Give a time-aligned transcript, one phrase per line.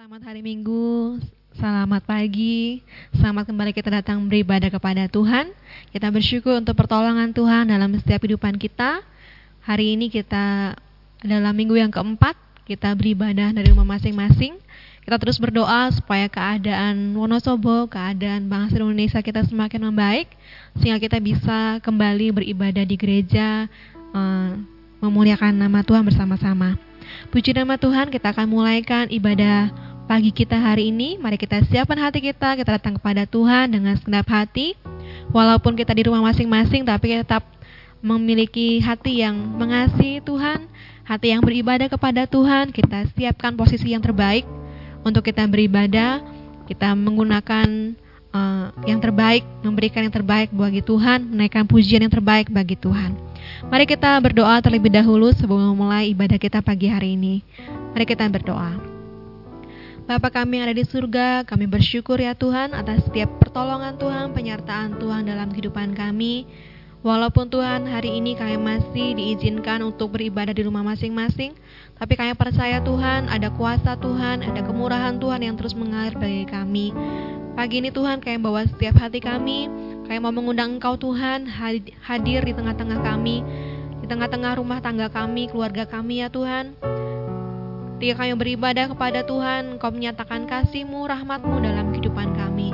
[0.00, 1.20] Selamat hari Minggu,
[1.60, 2.80] selamat pagi,
[3.20, 5.52] selamat kembali kita datang beribadah kepada Tuhan.
[5.92, 9.04] Kita bersyukur untuk pertolongan Tuhan dalam setiap kehidupan kita.
[9.60, 10.72] Hari ini kita
[11.20, 12.32] adalah minggu yang keempat,
[12.64, 14.56] kita beribadah dari rumah masing-masing.
[15.04, 20.32] Kita terus berdoa supaya keadaan Wonosobo, keadaan bangsa Indonesia kita semakin membaik,
[20.80, 23.68] sehingga kita bisa kembali beribadah di gereja,
[24.16, 24.50] eh,
[25.04, 26.89] memuliakan nama Tuhan bersama-sama.
[27.30, 29.70] Puji nama Tuhan, kita akan mulaikan ibadah
[30.10, 34.26] pagi kita hari ini, mari kita siapkan hati kita, kita datang kepada Tuhan dengan segenap
[34.26, 34.74] hati.
[35.30, 37.46] Walaupun kita di rumah masing-masing, tapi kita tetap
[38.02, 40.66] memiliki hati yang mengasihi Tuhan,
[41.06, 42.74] hati yang beribadah kepada Tuhan.
[42.74, 44.42] Kita siapkan posisi yang terbaik
[45.06, 46.18] untuk kita beribadah.
[46.66, 47.94] Kita menggunakan
[48.34, 53.14] uh, yang terbaik, memberikan yang terbaik bagi Tuhan, menaikkan pujian yang terbaik bagi Tuhan.
[53.68, 57.42] Mari kita berdoa terlebih dahulu sebelum memulai ibadah kita pagi hari ini.
[57.92, 58.78] Mari kita berdoa.
[60.10, 64.98] Bapa kami yang ada di surga, kami bersyukur ya Tuhan atas setiap pertolongan Tuhan, penyertaan
[64.98, 66.50] Tuhan dalam kehidupan kami.
[67.00, 71.56] Walaupun Tuhan hari ini kami masih diizinkan untuk beribadah di rumah masing-masing,
[72.00, 76.96] tapi kami percaya Tuhan ada kuasa Tuhan, ada kemurahan Tuhan yang terus mengalir bagi kami.
[77.52, 79.68] Pagi ini Tuhan kami bawa setiap hati kami,
[80.08, 81.44] kami mau mengundang Engkau Tuhan
[82.00, 83.44] hadir di tengah-tengah kami,
[84.00, 86.72] di tengah-tengah rumah tangga kami, keluarga kami ya Tuhan.
[88.00, 92.72] Ketika kami beribadah kepada Tuhan, Engkau menyatakan kasih-Mu, rahmat-Mu dalam kehidupan kami.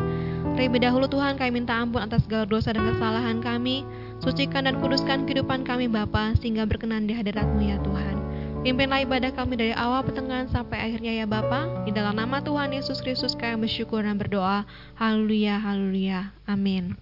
[0.55, 3.83] Terlebih dahulu Tuhan, kami minta ampun atas segala dosa dan kesalahan kami.
[4.23, 8.26] Sucikan dan kuduskan kehidupan kami Bapa, sehingga berkenan di hadirat-Mu ya Tuhan.
[8.67, 11.86] Pimpinlah ibadah kami dari awal pertengahan sampai akhirnya ya Bapa.
[11.86, 14.67] Di dalam nama Tuhan Yesus Kristus kami bersyukur dan berdoa.
[14.98, 16.34] Haleluya, haleluya.
[16.50, 16.98] Amin.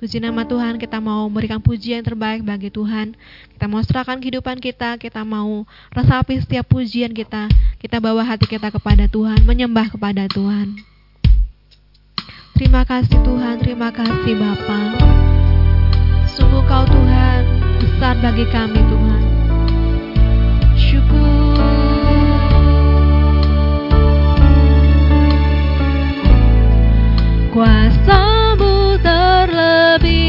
[0.00, 3.12] Puji nama Tuhan, kita mau memberikan puji yang terbaik bagi Tuhan.
[3.52, 7.52] Kita mau serahkan kehidupan kita, kita mau resapi setiap pujian kita.
[7.76, 10.72] Kita bawa hati kita kepada Tuhan, menyembah kepada Tuhan.
[12.56, 14.80] Terima kasih Tuhan, terima kasih Bapa.
[16.32, 17.40] Sungguh kau Tuhan,
[17.76, 19.13] besar bagi kami Tuhan.
[27.54, 28.18] Kuasa
[28.58, 30.23] satu-satunya.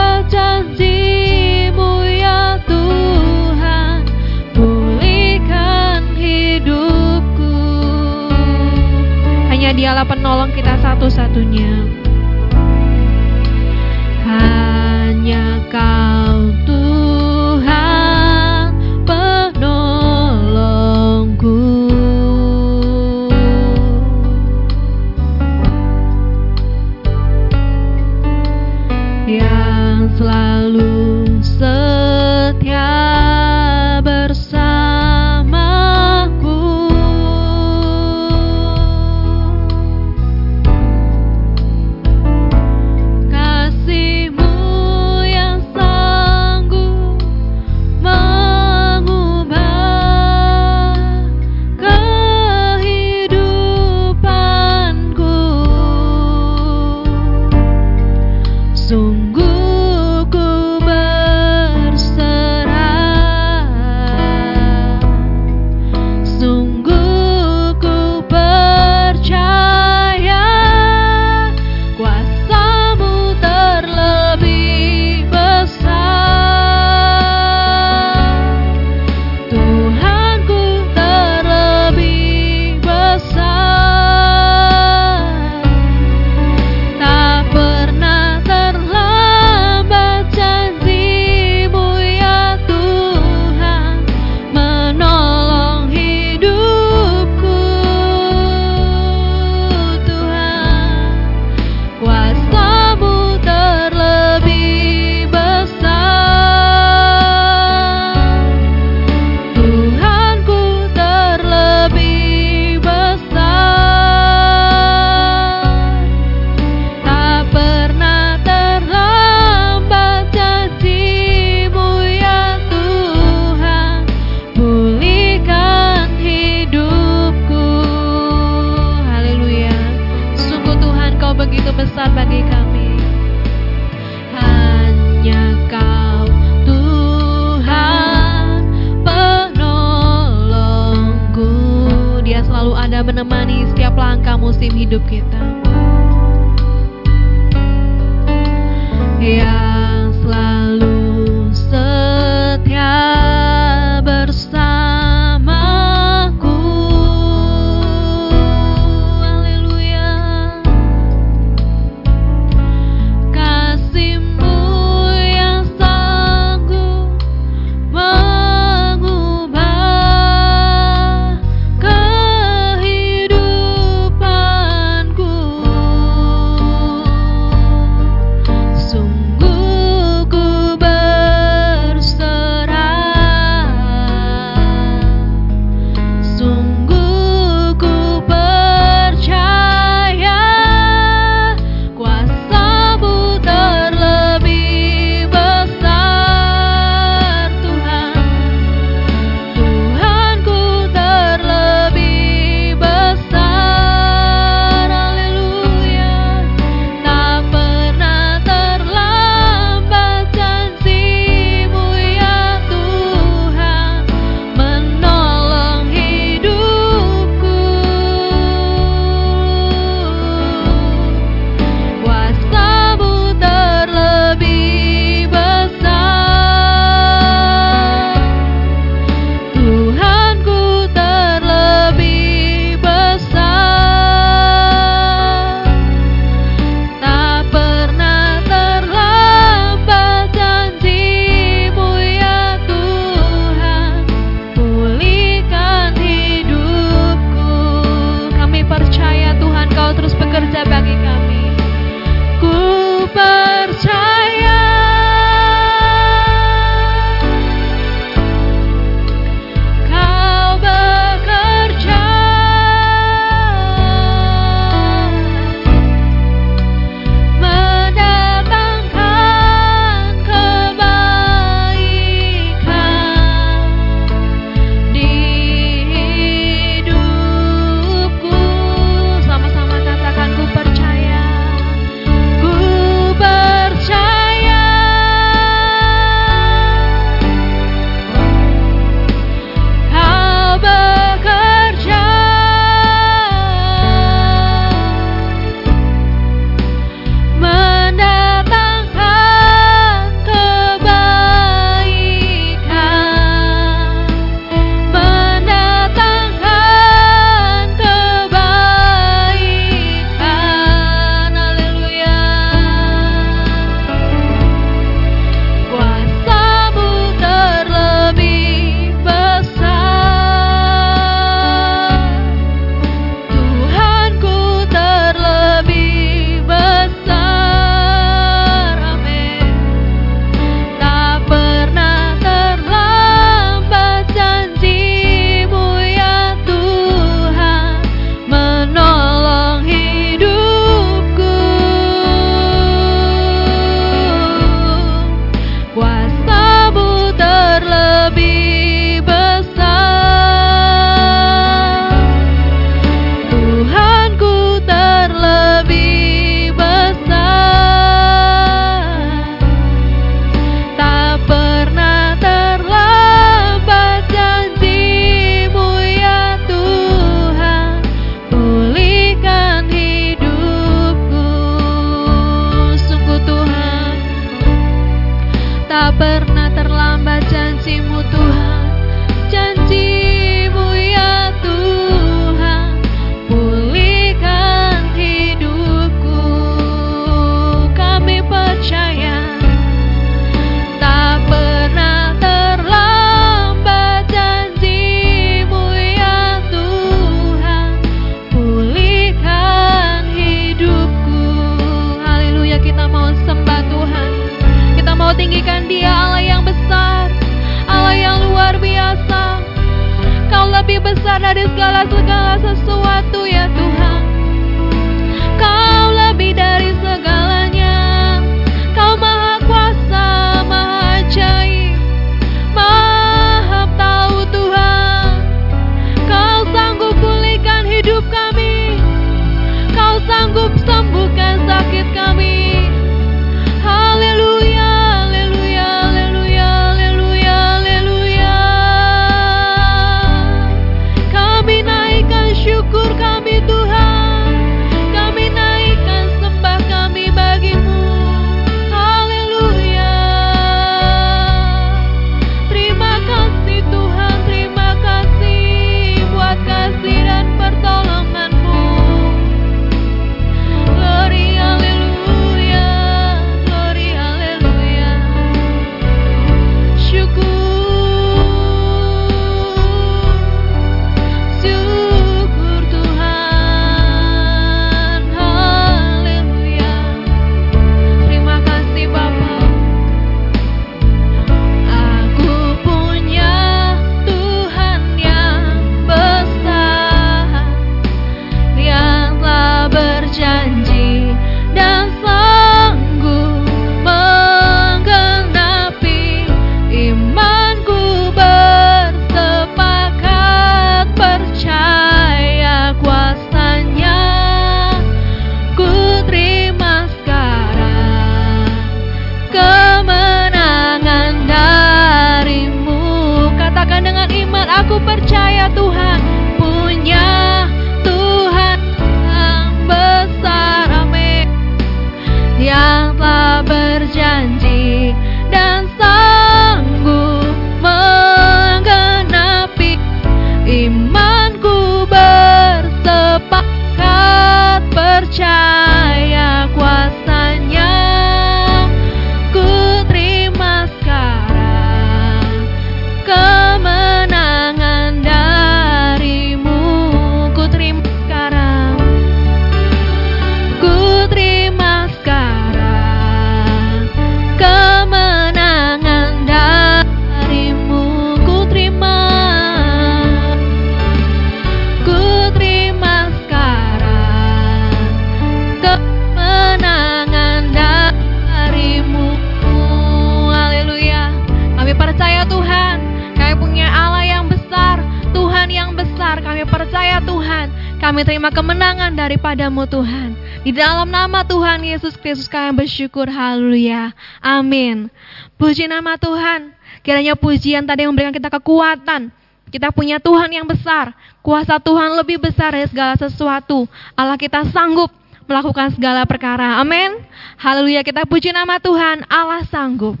[582.80, 583.92] Bersyukur, haleluya.
[584.24, 584.88] Amin.
[585.36, 586.48] Puji nama Tuhan.
[586.80, 589.12] Kiranya pujian tadi memberikan kita kekuatan.
[589.52, 590.96] Kita punya Tuhan yang besar.
[591.20, 593.68] Kuasa Tuhan lebih besar dari segala sesuatu.
[593.92, 594.88] Allah kita sanggup
[595.28, 596.56] melakukan segala perkara.
[596.56, 597.04] Amin.
[597.36, 597.84] Haleluya.
[597.84, 599.04] Kita puji nama Tuhan.
[599.12, 600.00] Allah sanggup.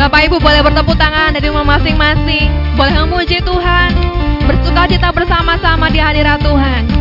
[0.00, 2.48] Bapak Ibu boleh bertepuk tangan dari rumah masing-masing.
[2.72, 4.20] Boleh memuji Tuhan.
[4.50, 6.99] Bersuka cita bersama-sama di hadirat Tuhan.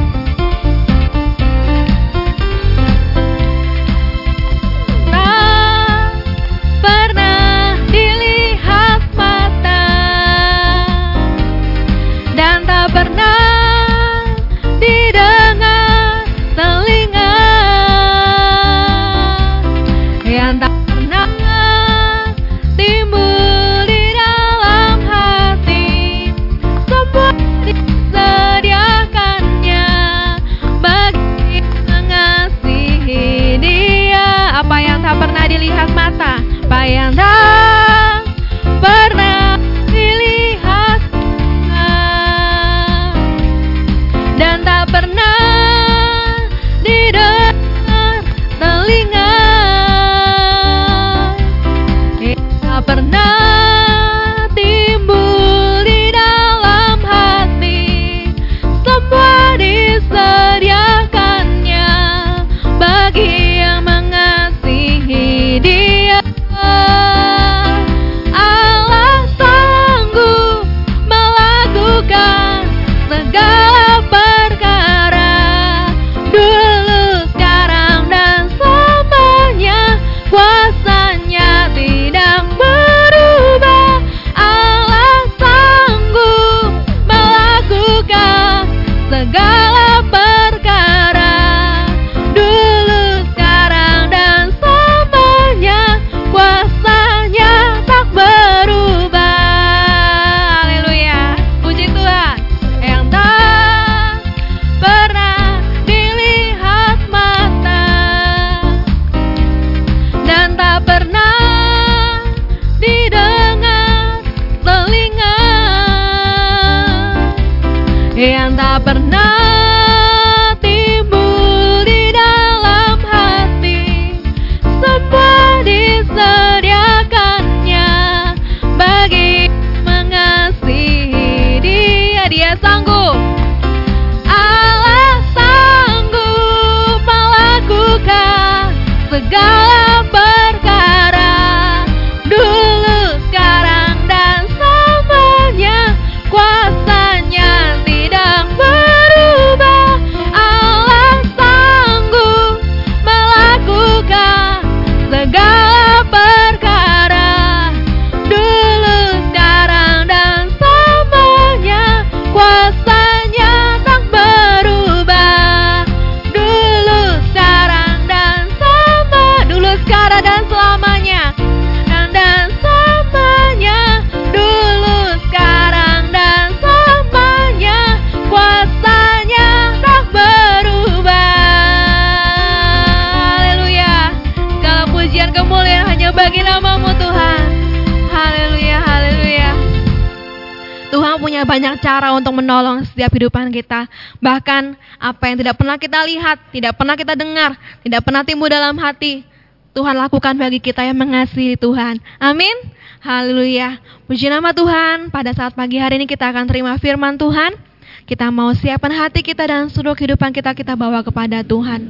[193.00, 193.88] Setiap kehidupan kita.
[194.20, 198.76] Bahkan apa yang tidak pernah kita lihat, tidak pernah kita dengar, tidak pernah timbul dalam
[198.76, 199.24] hati,
[199.72, 202.04] Tuhan lakukan bagi kita yang mengasihi Tuhan.
[202.20, 202.52] Amin.
[203.00, 203.80] Haleluya.
[204.12, 205.08] Puji nama Tuhan.
[205.08, 207.56] Pada saat pagi hari ini kita akan terima firman Tuhan.
[208.04, 211.88] Kita mau siapkan hati kita dan seluruh kehidupan kita kita bawa kepada Tuhan.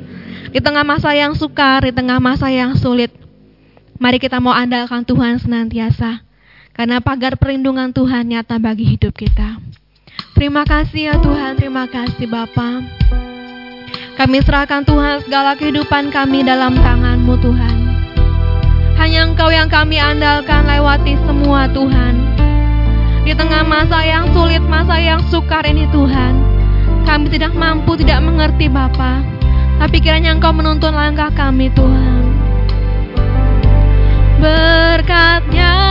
[0.53, 3.09] Di tengah masa yang sukar, di tengah masa yang sulit.
[3.97, 6.21] Mari kita mau andalkan Tuhan senantiasa.
[6.77, 9.57] Karena pagar perlindungan Tuhan nyata bagi hidup kita.
[10.39, 12.79] Terima kasih ya Tuhan, terima kasih Bapa.
[14.19, 17.77] Kami serahkan Tuhan segala kehidupan kami dalam tangan-Mu Tuhan.
[18.99, 22.19] Hanya Engkau yang kami andalkan lewati semua Tuhan.
[23.23, 26.35] Di tengah masa yang sulit, masa yang sukar ini Tuhan.
[27.07, 29.23] Kami tidak mampu, tidak mengerti Bapa.
[29.79, 32.19] Tapi kiranya Engkau menuntun langkah kami Tuhan.
[34.39, 35.88] Berkatnya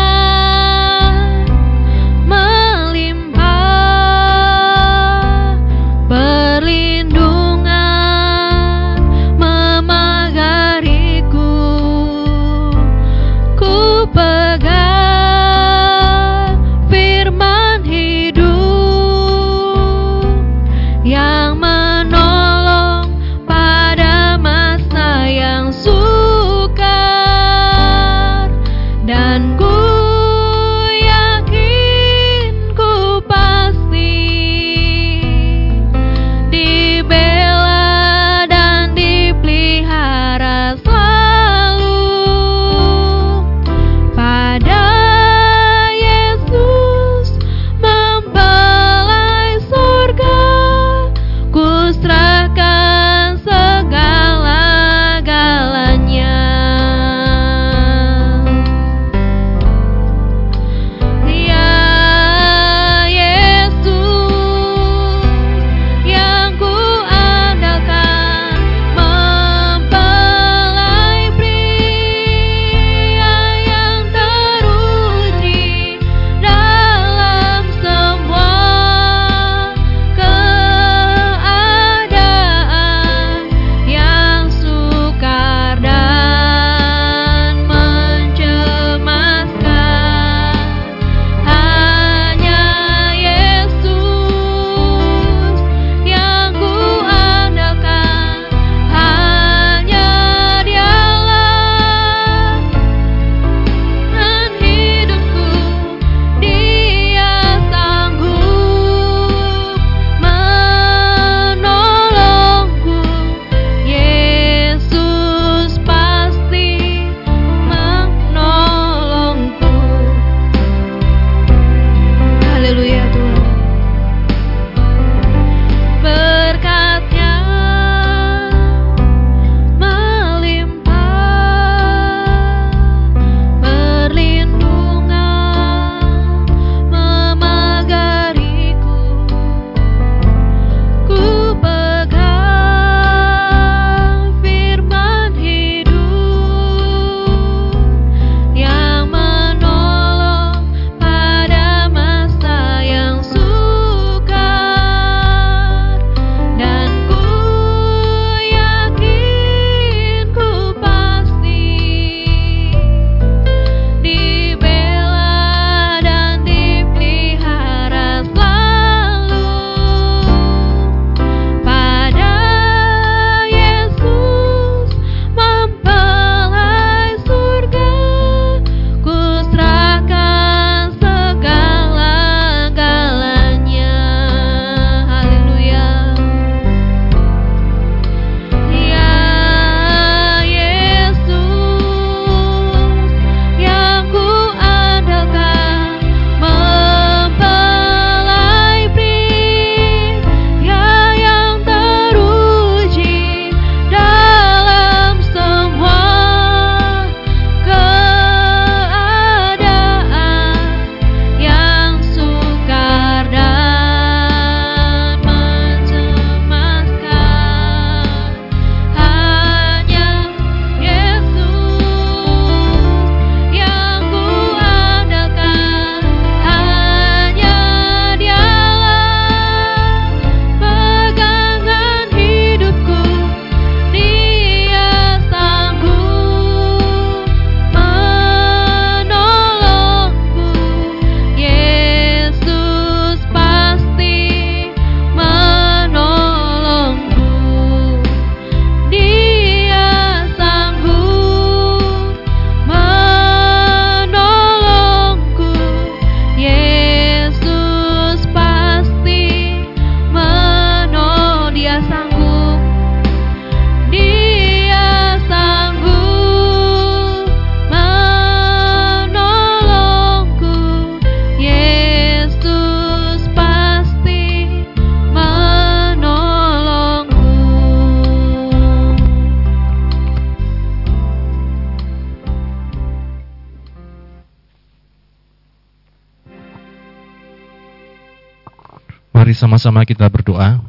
[289.59, 290.63] sama-sama kita berdoa.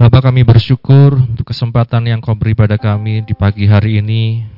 [0.00, 4.48] Bapak kami bersyukur untuk kesempatan yang kau beri pada kami di pagi hari ini,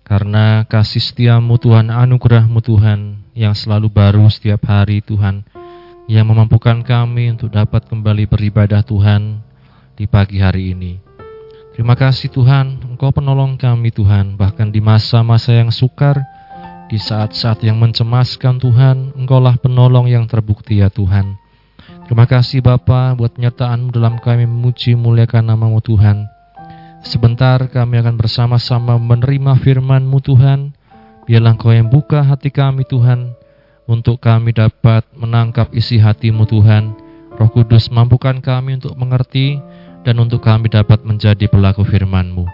[0.00, 5.44] karena kasih setiamu Tuhan, anugerahmu Tuhan, yang selalu baru setiap hari Tuhan,
[6.08, 9.44] yang memampukan kami untuk dapat kembali beribadah Tuhan
[9.92, 11.04] di pagi hari ini.
[11.76, 16.16] Terima kasih Tuhan, Engkau penolong kami Tuhan, bahkan di masa-masa yang sukar,
[16.88, 21.41] di saat-saat yang mencemaskan Tuhan, Engkaulah penolong yang terbukti ya Tuhan.
[22.12, 26.28] Terima kasih Bapa buat penyertaan dalam kami memuji muliakan namamu Tuhan.
[27.00, 30.76] Sebentar kami akan bersama-sama menerima firman-Mu Tuhan.
[31.24, 33.32] Biarlah Engkau yang buka hati kami Tuhan,
[33.88, 36.92] untuk kami dapat menangkap isi hatimu Tuhan.
[37.40, 39.56] Roh Kudus mampukan kami untuk mengerti
[40.04, 42.44] dan untuk kami dapat menjadi pelaku firman-Mu.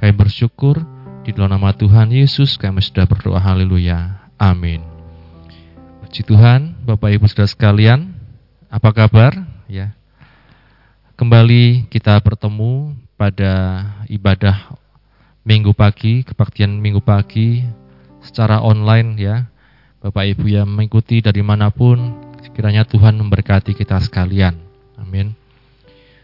[0.00, 0.80] Kami bersyukur
[1.20, 4.24] di dalam nama Tuhan Yesus kami sudah berdoa haleluya.
[4.40, 4.80] Amin.
[6.00, 8.11] Puji Tuhan, Bapak Ibu Saudara sekalian,
[8.72, 9.36] apa kabar?
[9.68, 9.92] Ya.
[11.20, 14.80] Kembali kita bertemu pada ibadah
[15.44, 17.68] Minggu pagi, kebaktian Minggu pagi
[18.24, 19.44] secara online ya.
[20.00, 22.16] Bapak Ibu yang mengikuti dari mana pun,
[22.56, 24.56] kiranya Tuhan memberkati kita sekalian.
[24.96, 25.36] Amin.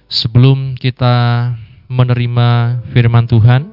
[0.09, 1.53] Sebelum kita
[1.87, 3.69] menerima firman Tuhan,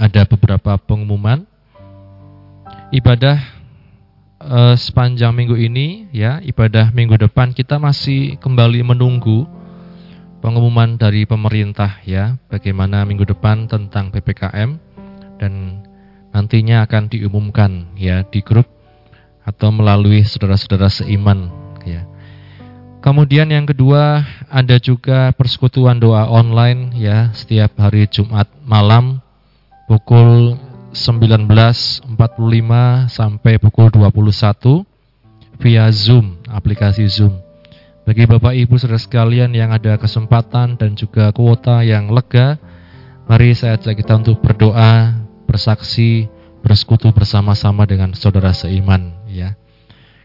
[0.00, 1.44] ada beberapa pengumuman.
[2.88, 3.57] Ibadah
[4.48, 9.44] eh, sepanjang minggu ini, ya, ibadah minggu depan kita masih kembali menunggu
[10.40, 14.80] pengumuman dari pemerintah, ya, bagaimana minggu depan tentang ppkm
[15.36, 15.84] dan
[16.32, 18.66] nantinya akan diumumkan, ya, di grup
[19.44, 21.52] atau melalui saudara-saudara seiman,
[21.84, 22.08] ya.
[22.98, 29.22] Kemudian yang kedua ada juga persekutuan doa online ya setiap hari Jumat malam
[29.86, 30.58] pukul
[30.92, 32.08] 19.45
[33.12, 34.88] sampai pukul 21
[35.60, 37.36] via Zoom, aplikasi Zoom.
[38.08, 42.56] Bagi Bapak Ibu saudara sekalian yang ada kesempatan dan juga kuota yang lega,
[43.28, 45.12] mari saya ajak kita untuk berdoa,
[45.44, 46.24] bersaksi,
[46.64, 49.52] bersekutu bersama-sama dengan saudara seiman ya.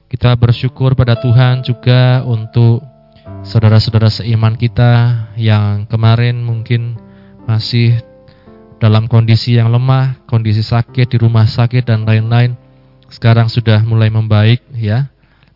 [0.08, 2.86] Kita bersyukur pada Tuhan juga untuk
[3.44, 6.96] saudara-saudara seiman kita yang kemarin mungkin
[7.44, 8.00] masih
[8.84, 12.60] dalam kondisi yang lemah, kondisi sakit di rumah sakit dan lain-lain.
[13.08, 15.08] Sekarang sudah mulai membaik ya.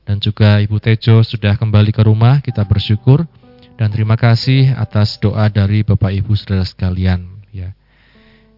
[0.07, 3.27] Dan juga Ibu Tejo sudah kembali ke rumah, kita bersyukur
[3.75, 7.75] dan terima kasih atas doa dari Bapak Ibu saudara sekalian ya.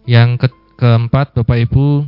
[0.05, 2.05] Yang ke keempat Bapak Ibu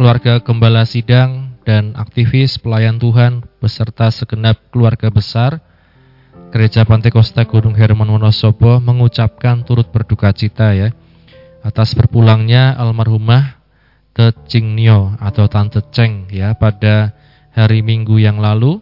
[0.00, 5.60] keluarga gembala sidang dan aktivis pelayan Tuhan beserta segenap keluarga besar
[6.54, 10.94] Gereja Pantai Kosta Gunung Herman Wonosobo mengucapkan turut berduka cita ya
[11.66, 13.58] atas berpulangnya almarhumah
[14.14, 14.30] Te
[14.62, 17.10] Nio atau Tante Ceng ya pada
[17.50, 18.78] hari Minggu yang lalu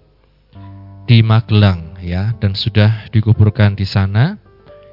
[1.08, 4.36] di Magelang ya dan sudah dikuburkan di sana.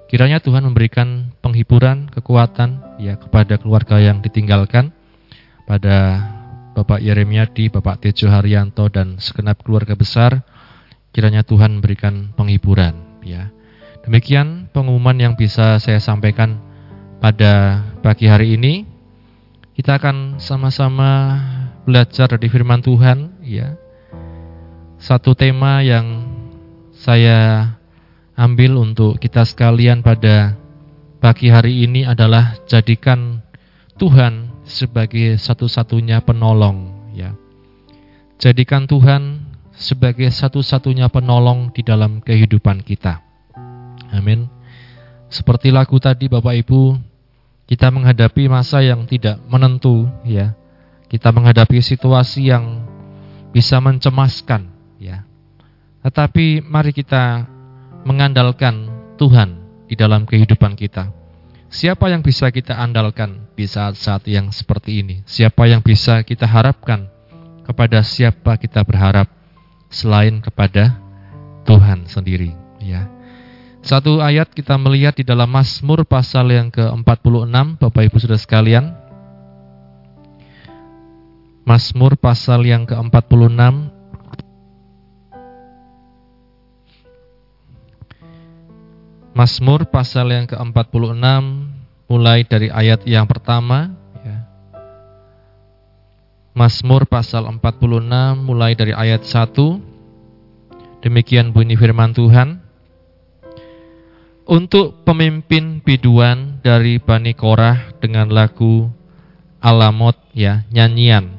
[0.07, 4.95] Kiranya Tuhan memberikan penghiburan, kekuatan ya kepada keluarga yang ditinggalkan
[5.67, 6.23] pada
[6.79, 10.47] Bapak Yeremiadi, Bapak Tejo Haryanto dan segenap keluarga besar,
[11.19, 12.95] kiranya Tuhan memberikan penghiburan
[13.27, 13.51] ya.
[14.07, 16.63] Demikian pengumuman yang bisa saya sampaikan
[17.19, 18.87] pada pagi hari ini.
[19.75, 21.35] Kita akan sama-sama
[21.83, 23.75] belajar dari firman Tuhan ya.
[24.95, 26.23] Satu tema yang
[26.95, 27.67] saya
[28.39, 30.55] ambil untuk kita sekalian pada
[31.19, 33.43] pagi hari ini adalah jadikan
[33.99, 37.35] Tuhan sebagai satu-satunya penolong ya.
[38.39, 39.48] Jadikan Tuhan
[39.79, 43.23] sebagai satu-satunya penolong di dalam kehidupan kita.
[44.11, 44.51] Amin.
[45.31, 46.99] Seperti lagu tadi Bapak Ibu,
[47.63, 50.53] kita menghadapi masa yang tidak menentu ya.
[51.07, 52.85] Kita menghadapi situasi yang
[53.55, 55.25] bisa mencemaskan ya.
[56.03, 57.47] Tetapi mari kita
[58.03, 61.09] mengandalkan Tuhan di dalam kehidupan kita.
[61.69, 65.21] Siapa yang bisa kita andalkan di saat-saat yang seperti ini?
[65.29, 67.07] Siapa yang bisa kita harapkan?
[67.69, 69.29] Kepada siapa kita berharap
[69.89, 70.95] selain kepada
[71.65, 73.09] Tuhan sendiri, ya.
[73.79, 78.85] Satu ayat kita melihat di dalam Mazmur pasal yang ke-46, Bapak Ibu Saudara sekalian.
[81.63, 83.99] Mazmur pasal yang ke-46
[89.39, 91.23] Mazmur pasal yang ke-46
[92.11, 93.98] mulai dari ayat yang pertama.
[96.59, 99.55] Mazmur pasal 46 mulai dari ayat 1
[100.99, 102.59] Demikian bunyi firman Tuhan.
[104.43, 108.91] Untuk pemimpin biduan dari Bani Korah dengan lagu
[109.63, 111.31] Alamot ya nyanyian.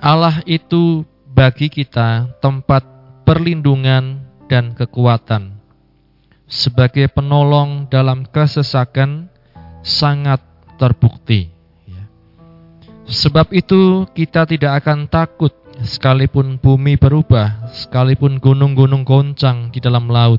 [0.00, 2.80] Allah itu bagi kita tempat
[3.28, 5.60] perlindungan dan kekuatan.
[6.48, 9.28] Sebagai penolong dalam kesesakan
[9.84, 10.40] sangat
[10.80, 11.59] terbukti.
[13.10, 15.50] Sebab itu kita tidak akan takut
[15.82, 20.38] sekalipun bumi berubah, sekalipun gunung-gunung goncang di dalam laut,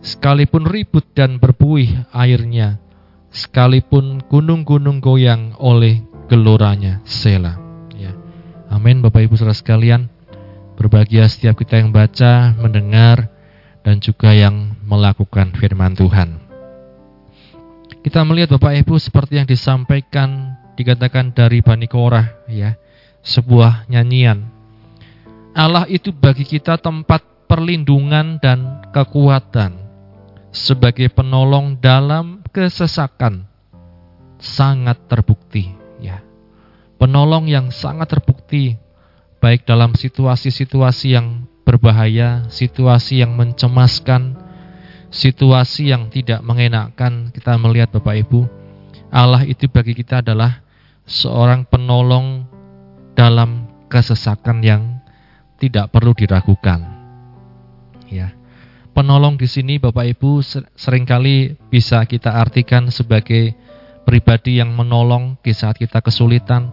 [0.00, 2.80] sekalipun ribut dan berbuih airnya,
[3.28, 6.00] sekalipun gunung-gunung goyang oleh
[6.32, 7.04] geloranya.
[7.04, 7.60] Sela.
[7.92, 8.16] Ya.
[8.72, 10.08] Amin Bapak Ibu Saudara sekalian.
[10.80, 13.28] Berbahagia setiap kita yang baca, mendengar,
[13.84, 16.40] dan juga yang melakukan firman Tuhan.
[18.00, 22.76] Kita melihat Bapak Ibu seperti yang disampaikan dikatakan dari Bani Korah ya,
[23.24, 24.44] sebuah nyanyian.
[25.56, 29.80] Allah itu bagi kita tempat perlindungan dan kekuatan
[30.52, 33.48] sebagai penolong dalam kesesakan
[34.36, 36.20] sangat terbukti ya.
[37.00, 38.76] Penolong yang sangat terbukti
[39.40, 44.36] baik dalam situasi-situasi yang berbahaya, situasi yang mencemaskan,
[45.12, 47.28] situasi yang tidak mengenakkan.
[47.32, 48.40] Kita melihat Bapak Ibu,
[49.12, 50.65] Allah itu bagi kita adalah
[51.06, 52.44] seorang penolong
[53.16, 54.82] dalam kesesakan yang
[55.56, 56.82] tidak perlu diragukan.
[58.10, 58.36] Ya
[58.96, 60.40] penolong di sini Bapak Ibu
[60.72, 63.52] sering kali bisa kita artikan sebagai
[64.08, 66.72] pribadi yang menolong di saat kita kesulitan,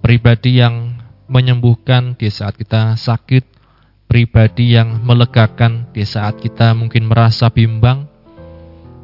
[0.00, 0.96] pribadi yang
[1.28, 3.44] menyembuhkan di saat kita sakit,
[4.08, 8.08] pribadi yang melegakan di saat kita mungkin merasa bimbang,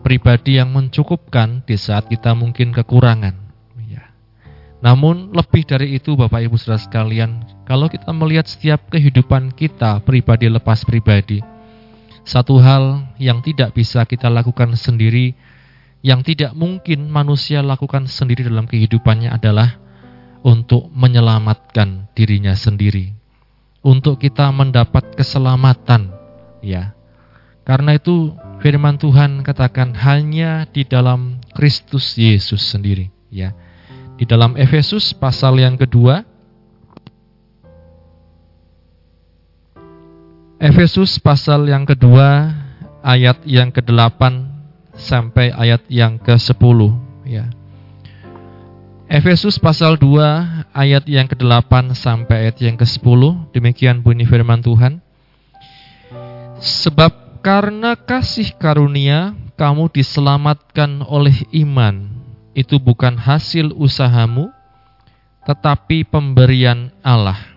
[0.00, 3.49] pribadi yang mencukupkan di saat kita mungkin kekurangan.
[4.80, 10.48] Namun lebih dari itu Bapak Ibu Saudara sekalian, kalau kita melihat setiap kehidupan kita pribadi
[10.48, 11.44] lepas pribadi,
[12.24, 15.36] satu hal yang tidak bisa kita lakukan sendiri,
[16.00, 19.76] yang tidak mungkin manusia lakukan sendiri dalam kehidupannya adalah
[20.40, 23.12] untuk menyelamatkan dirinya sendiri.
[23.80, 26.12] Untuk kita mendapat keselamatan,
[26.64, 26.92] ya.
[27.64, 28.32] Karena itu
[28.64, 33.52] firman Tuhan katakan hanya di dalam Kristus Yesus sendiri, ya.
[34.20, 36.20] Di dalam Efesus pasal yang kedua
[40.60, 42.52] Efesus pasal yang kedua
[43.00, 44.20] ayat yang ke-8
[44.92, 46.78] sampai ayat yang ke-10
[47.24, 47.48] ya.
[49.08, 55.00] Efesus pasal 2 ayat yang ke-8 sampai ayat yang ke-10 demikian bunyi firman Tuhan.
[56.60, 62.19] Sebab karena kasih karunia kamu diselamatkan oleh iman
[62.52, 64.50] itu bukan hasil usahamu
[65.46, 67.50] tetapi pemberian Allah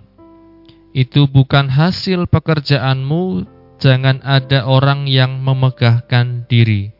[0.93, 3.49] itu bukan hasil pekerjaanmu,
[3.82, 6.93] jangan ada orang yang memegahkan diri.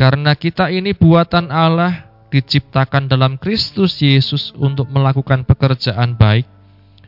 [0.00, 6.48] Karena kita ini buatan Allah, diciptakan dalam Kristus Yesus untuk melakukan pekerjaan baik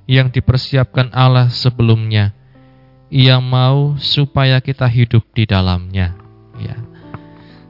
[0.04, 2.36] yang dipersiapkan Allah sebelumnya.
[3.08, 6.12] Ia mau supaya kita hidup di dalamnya.
[6.60, 6.76] Ya.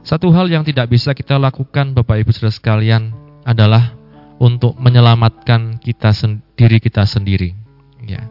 [0.03, 3.15] Satu hal yang tidak bisa kita lakukan Bapak Ibu Saudara sekalian
[3.47, 3.95] adalah
[4.35, 6.11] untuk menyelamatkan kita
[6.59, 7.55] diri kita sendiri.
[8.03, 8.27] Ya.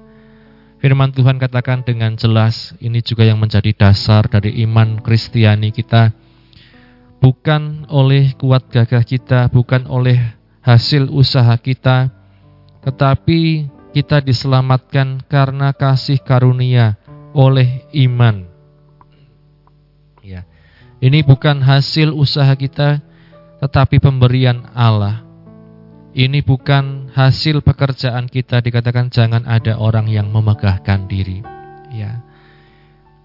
[0.84, 6.12] Firman Tuhan katakan dengan jelas, ini juga yang menjadi dasar dari iman Kristiani kita.
[7.24, 10.20] Bukan oleh kuat gagah kita, bukan oleh
[10.60, 12.12] hasil usaha kita,
[12.84, 17.00] tetapi kita diselamatkan karena kasih karunia
[17.32, 18.51] oleh iman.
[21.02, 23.02] Ini bukan hasil usaha kita,
[23.58, 25.26] tetapi pemberian Allah.
[26.14, 31.42] Ini bukan hasil pekerjaan kita dikatakan jangan ada orang yang memegahkan diri.
[31.90, 32.22] Ya.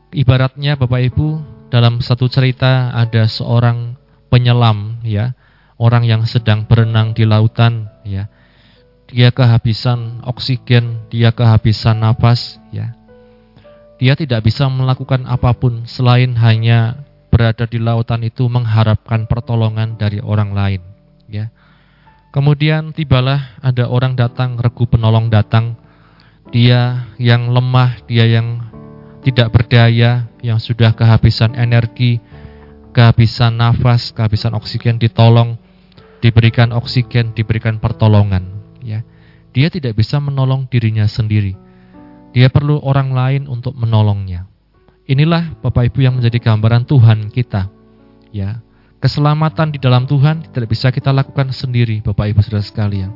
[0.10, 1.28] Ibaratnya Bapak Ibu
[1.70, 3.94] dalam satu cerita ada seorang
[4.34, 5.38] penyelam ya,
[5.78, 8.26] orang yang sedang berenang di lautan ya.
[9.06, 12.98] Dia kehabisan oksigen, dia kehabisan napas ya.
[14.02, 17.07] Dia tidak bisa melakukan apa pun selain hanya
[17.38, 20.82] berada di lautan itu mengharapkan pertolongan dari orang lain
[21.30, 21.54] ya
[22.38, 25.80] Kemudian tibalah ada orang datang, regu penolong datang.
[26.54, 28.62] Dia yang lemah, dia yang
[29.26, 32.20] tidak berdaya, yang sudah kehabisan energi,
[32.94, 35.58] kehabisan nafas, kehabisan oksigen ditolong,
[36.22, 38.48] diberikan oksigen, diberikan pertolongan.
[38.84, 39.04] Ya,
[39.52, 41.56] dia tidak bisa menolong dirinya sendiri.
[42.36, 44.47] Dia perlu orang lain untuk menolongnya.
[45.08, 47.72] Inilah Bapak Ibu yang menjadi gambaran Tuhan kita.
[48.36, 48.60] Ya,
[48.98, 53.14] Keselamatan di dalam Tuhan tidak bisa kita lakukan sendiri, Bapak Ibu Saudara sekalian.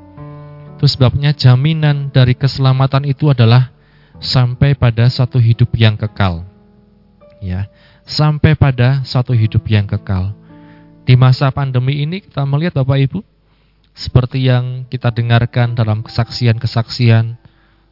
[0.78, 3.74] Itu sebabnya jaminan dari keselamatan itu adalah
[4.22, 6.46] sampai pada satu hidup yang kekal.
[7.42, 7.66] Ya,
[8.06, 10.38] sampai pada satu hidup yang kekal.
[11.02, 13.20] Di masa pandemi ini kita melihat Bapak Ibu
[13.98, 17.42] seperti yang kita dengarkan dalam kesaksian-kesaksian,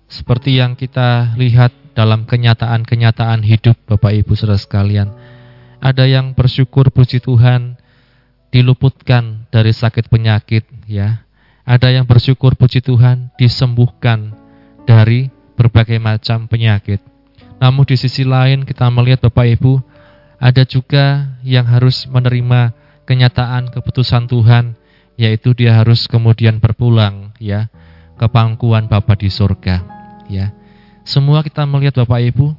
[0.06, 5.12] seperti yang kita lihat dalam kenyataan-kenyataan hidup Bapak Ibu Saudara sekalian.
[5.84, 7.76] Ada yang bersyukur puji Tuhan
[8.56, 11.28] diluputkan dari sakit penyakit ya.
[11.68, 14.32] Ada yang bersyukur puji Tuhan disembuhkan
[14.88, 15.28] dari
[15.60, 17.04] berbagai macam penyakit.
[17.60, 19.84] Namun di sisi lain kita melihat Bapak Ibu
[20.40, 22.72] Ada juga yang harus menerima
[23.04, 24.80] kenyataan keputusan Tuhan,
[25.20, 27.68] yaitu dia harus kemudian berpulang ya
[28.16, 29.84] ke pangkuan Bapa di surga.
[30.32, 30.56] Ya,
[31.10, 32.54] semua kita melihat Bapak Ibu,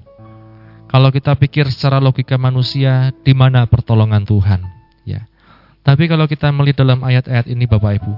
[0.91, 4.67] kalau kita pikir secara logika manusia, di mana pertolongan Tuhan?
[5.07, 5.31] Ya,
[5.87, 8.13] tapi kalau kita melihat dalam ayat-ayat ini Bapak Ibu,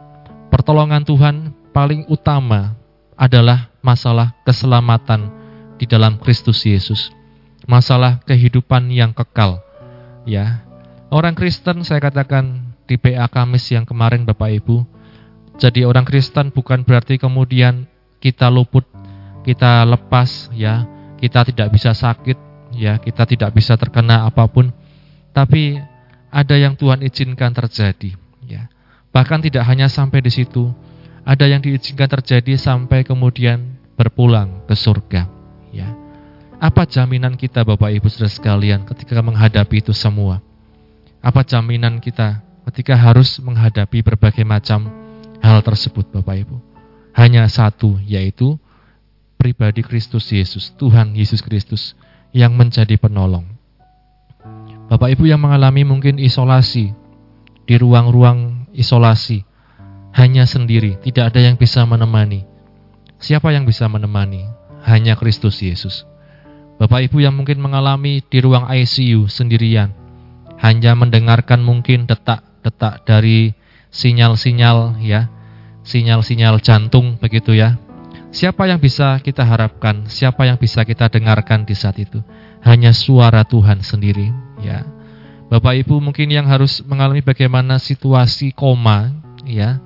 [0.49, 2.73] pertolongan Tuhan paling utama
[3.13, 5.29] adalah masalah keselamatan
[5.77, 7.13] di dalam Kristus Yesus.
[7.69, 9.61] Masalah kehidupan yang kekal.
[10.25, 10.65] Ya.
[11.13, 14.89] Orang Kristen saya katakan di PA Kamis yang kemarin Bapak Ibu,
[15.61, 17.85] jadi orang Kristen bukan berarti kemudian
[18.25, 18.89] kita luput,
[19.43, 20.87] kita lepas ya,
[21.19, 22.39] kita tidak bisa sakit,
[22.75, 24.71] ya, kita tidak bisa terkena apa pun.
[25.35, 25.79] Tapi
[26.33, 28.15] ada yang Tuhan izinkan terjadi,
[28.47, 28.71] ya.
[29.13, 30.73] Bahkan tidak hanya sampai di situ,
[31.23, 35.29] ada yang diizinkan terjadi sampai kemudian berpulang ke surga.
[35.71, 35.93] Ya.
[36.63, 40.39] Apa jaminan kita Bapak Ibu Saudara sekalian ketika menghadapi itu semua?
[41.23, 44.91] Apa jaminan kita ketika harus menghadapi berbagai macam
[45.43, 46.57] hal tersebut Bapak Ibu?
[47.13, 48.57] Hanya satu yaitu
[49.43, 51.99] pribadi Kristus Yesus, Tuhan Yesus Kristus
[52.31, 53.43] yang menjadi penolong.
[54.87, 56.95] Bapak Ibu yang mengalami mungkin isolasi
[57.67, 59.43] di ruang-ruang isolasi,
[60.15, 62.47] hanya sendiri, tidak ada yang bisa menemani.
[63.19, 64.47] Siapa yang bisa menemani?
[64.87, 66.07] Hanya Kristus Yesus.
[66.79, 69.91] Bapak Ibu yang mungkin mengalami di ruang ICU sendirian,
[70.63, 73.59] hanya mendengarkan mungkin detak-detak dari
[73.91, 75.27] sinyal-sinyal ya,
[75.83, 77.82] sinyal-sinyal jantung begitu ya.
[78.33, 80.09] Siapa yang bisa kita harapkan?
[80.09, 82.25] Siapa yang bisa kita dengarkan di saat itu?
[82.65, 84.33] Hanya suara Tuhan sendiri
[84.65, 84.89] ya.
[85.53, 89.13] Bapak Ibu mungkin yang harus mengalami bagaimana situasi koma
[89.45, 89.77] ya,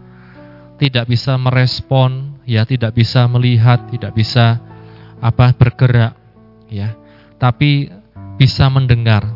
[0.78, 4.62] tidak bisa merespon, ya tidak bisa melihat, tidak bisa
[5.18, 6.14] apa bergerak,
[6.70, 6.94] ya.
[7.42, 7.90] Tapi
[8.38, 9.26] bisa mendengar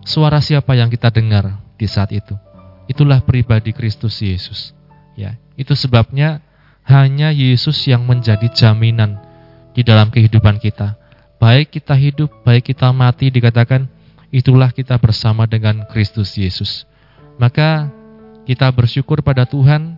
[0.00, 2.32] suara siapa yang kita dengar di saat itu.
[2.88, 4.72] Itulah pribadi Kristus Yesus.
[5.12, 6.40] Ya, itu sebabnya
[6.90, 9.22] hanya Yesus yang menjadi jaminan
[9.70, 10.98] di dalam kehidupan kita.
[11.40, 13.88] Baik kita hidup, baik kita mati dikatakan
[14.28, 16.84] itulah kita bersama dengan Kristus Yesus.
[17.40, 17.88] Maka
[18.44, 19.96] kita bersyukur pada Tuhan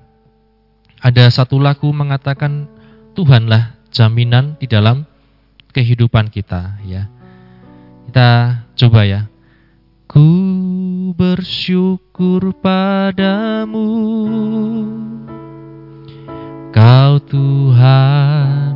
[1.03, 2.71] ada satu lagu mengatakan
[3.19, 5.03] Tuhanlah jaminan di dalam
[5.75, 7.11] kehidupan kita ya.
[8.07, 8.29] Kita
[8.79, 9.27] coba ya.
[10.07, 10.29] Ku
[11.17, 13.89] bersyukur padamu
[16.83, 18.75] Kau Tuhan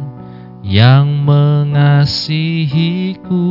[0.63, 3.43] yang mengasihiku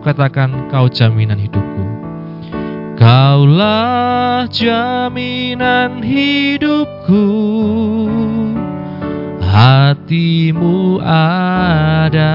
[0.00, 1.84] Katakan kau jaminan hidupku.
[2.96, 7.24] Kaulah jaminan hidupku.
[9.44, 12.32] Hatimu ada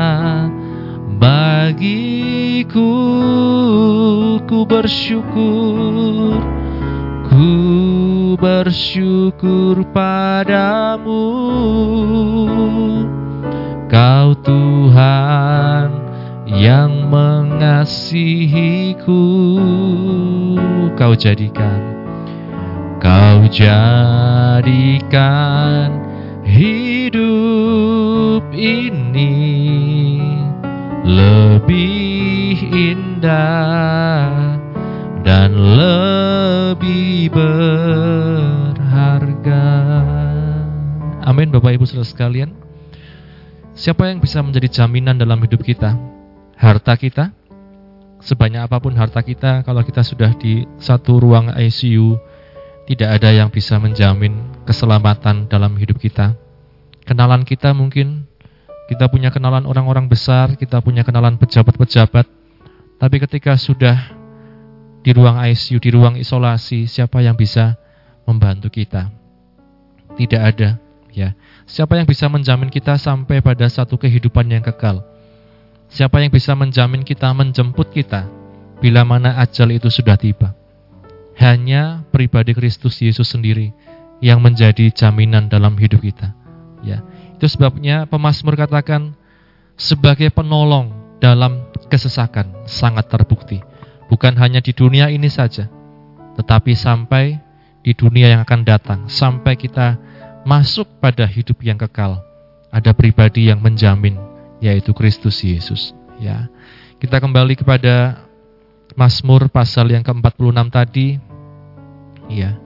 [1.17, 2.93] bagiku.
[4.45, 6.37] Ku bersyukur.
[7.33, 7.49] Ku
[8.35, 11.23] bersyukur padamu.
[13.87, 15.87] Kau Tuhan
[16.51, 19.23] yang mengasihiku.
[20.99, 21.97] Kau jadikan
[23.07, 24.65] kau jadikan
[26.43, 29.39] hidup ini
[31.05, 34.46] lebih indah
[35.27, 37.59] dan lebih berharga.
[41.27, 42.55] Amin Bapak Ibu Saudara sekalian.
[43.75, 46.15] Siapa yang bisa menjadi jaminan dalam hidup kita?
[46.57, 47.29] harta kita,
[48.19, 52.17] sebanyak apa pun harta kita, kalau kita sudah di satu ruang ICU,
[52.89, 56.33] tidak ada yang bisa menjamin keselamatan dalam hidup kita.
[57.05, 58.25] Kenalan kita mungkin,
[58.89, 62.25] kita punya kenalan orang-orang besar, kita punya kenalan pejabat-pejabat,
[62.97, 64.16] tapi ketika sudah
[65.07, 67.79] di ruang ICU, di ruang isolasi, siapa yang bisa
[68.27, 69.07] membantu kita?
[70.19, 70.75] Tidak ada,
[71.15, 71.31] ya.
[71.63, 75.07] Siapa yang bisa menjamin kita sampai pada satu kehidupan yang kekal?
[75.87, 78.27] Siapa yang bisa menjamin kita menjemput kita
[78.83, 80.51] bila mana ajal itu sudah tiba?
[81.39, 83.71] Hanya pribadi Kristus Yesus sendiri
[84.19, 86.35] yang menjadi jaminan dalam hidup kita.
[86.83, 86.99] Ya,
[87.39, 89.15] itu sebabnya pemazmur katakan
[89.79, 90.91] sebagai penolong
[91.23, 93.76] dalam kesesakan sangat terbukti.
[94.07, 95.67] Bukan hanya di dunia ini saja,
[96.39, 97.39] tetapi sampai
[97.83, 99.99] di dunia yang akan datang, sampai kita
[100.47, 102.23] masuk pada hidup yang kekal.
[102.71, 104.19] Ada pribadi yang menjamin
[104.63, 105.95] yaitu Kristus Yesus.
[106.19, 106.49] Ya.
[106.97, 108.25] Kita kembali kepada
[108.97, 111.07] Mazmur pasal yang ke-46 tadi.
[112.31, 112.57] Ya.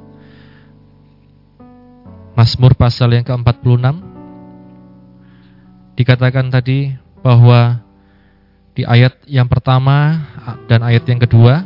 [2.33, 4.09] Mazmur pasal yang ke-46
[5.99, 7.83] dikatakan tadi bahwa
[8.71, 10.23] di ayat yang pertama
[10.67, 11.63] dan ayat yang kedua.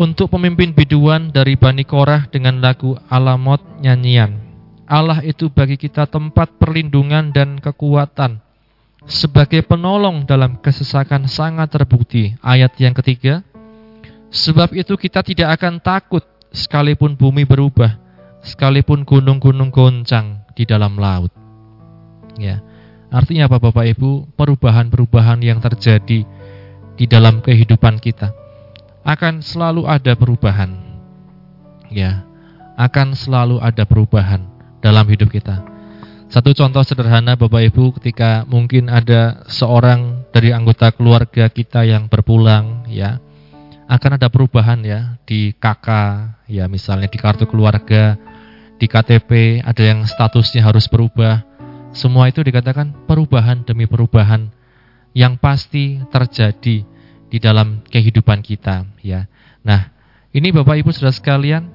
[0.00, 4.32] Untuk pemimpin biduan dari Bani Korah dengan lagu Alamot nyanyian.
[4.88, 8.40] Allah itu bagi kita tempat perlindungan dan kekuatan.
[9.04, 12.32] Sebagai penolong dalam kesesakan sangat terbukti.
[12.40, 13.44] Ayat yang ketiga.
[14.32, 17.98] Sebab itu kita tidak akan takut sekalipun bumi berubah,
[18.40, 21.34] sekalipun gunung-gunung goncang di dalam laut.
[22.38, 22.62] Ya.
[23.10, 24.38] Artinya apa Bapak Ibu?
[24.38, 26.22] Perubahan-perubahan yang terjadi
[26.94, 28.30] di dalam kehidupan kita
[29.02, 30.70] akan selalu ada perubahan.
[31.90, 32.22] Ya,
[32.78, 34.46] akan selalu ada perubahan
[34.78, 35.58] dalam hidup kita.
[36.30, 42.86] Satu contoh sederhana Bapak Ibu ketika mungkin ada seorang dari anggota keluarga kita yang berpulang
[42.86, 43.18] ya
[43.90, 45.88] akan ada perubahan ya di KK
[46.46, 48.14] ya misalnya di kartu keluarga
[48.78, 51.49] di KTP ada yang statusnya harus berubah
[51.90, 54.50] semua itu dikatakan perubahan demi perubahan
[55.10, 56.86] yang pasti terjadi
[57.30, 59.26] di dalam kehidupan kita ya.
[59.66, 59.90] Nah,
[60.30, 61.70] ini Bapak Ibu Saudara sekalian,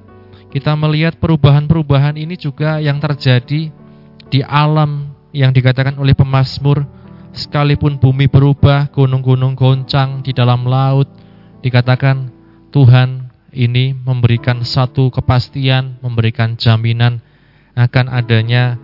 [0.51, 3.71] kita melihat perubahan-perubahan ini juga yang terjadi
[4.31, 6.87] di alam yang dikatakan oleh pemazmur
[7.35, 11.11] sekalipun bumi berubah, gunung-gunung goncang di dalam laut,
[11.59, 12.31] dikatakan
[12.71, 17.19] Tuhan ini memberikan satu kepastian, memberikan jaminan
[17.75, 18.79] akan adanya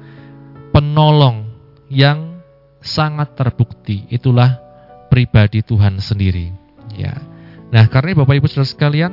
[0.72, 1.48] penolong
[1.92, 2.42] yang
[2.82, 4.10] sangat terbukti.
[4.10, 4.58] Itulah
[5.12, 6.52] pribadi Tuhan sendiri.
[6.96, 7.20] Ya.
[7.72, 9.12] Nah, karena Bapak Ibu Saudara sekalian,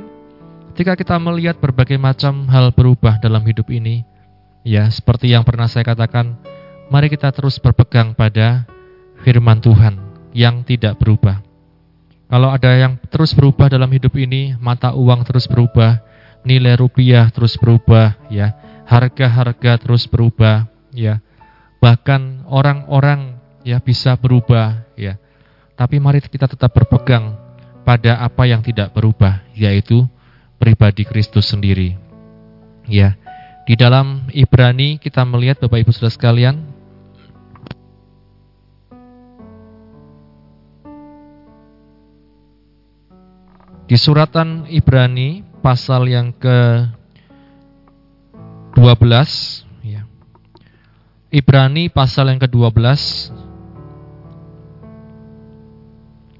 [0.73, 4.03] ketika kita melihat berbagai macam hal berubah dalam hidup ini,
[4.67, 6.35] ya, seperti yang pernah saya katakan,
[6.91, 8.67] mari kita terus berpegang pada
[9.23, 9.95] firman Tuhan
[10.35, 11.43] yang tidak berubah.
[12.29, 15.97] Kalau ada yang terus berubah dalam hidup ini, mata uang terus berubah,
[16.45, 18.53] nilai rupiah terus berubah, ya,
[18.85, 21.23] harga-harga terus berubah, ya.
[21.79, 25.15] Bahkan orang-orang ya bisa berubah, ya.
[25.79, 27.39] Tapi mari kita tetap berpegang
[27.87, 30.03] pada apa yang tidak berubah, yaitu
[30.59, 31.95] pribadi Kristus sendiri.
[32.83, 33.15] Ya,
[33.63, 36.55] di dalam Ibrani kita melihat Bapak Ibu Saudara sekalian,
[43.87, 46.89] di suratan Ibrani pasal yang ke
[48.75, 49.68] 12 ya.
[51.29, 52.73] Ibrani pasal yang ke-12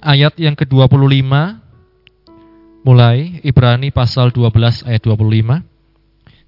[0.02, 1.30] ayat yang ke-25
[2.82, 5.62] mulai Ibrani pasal 12 ayat 25.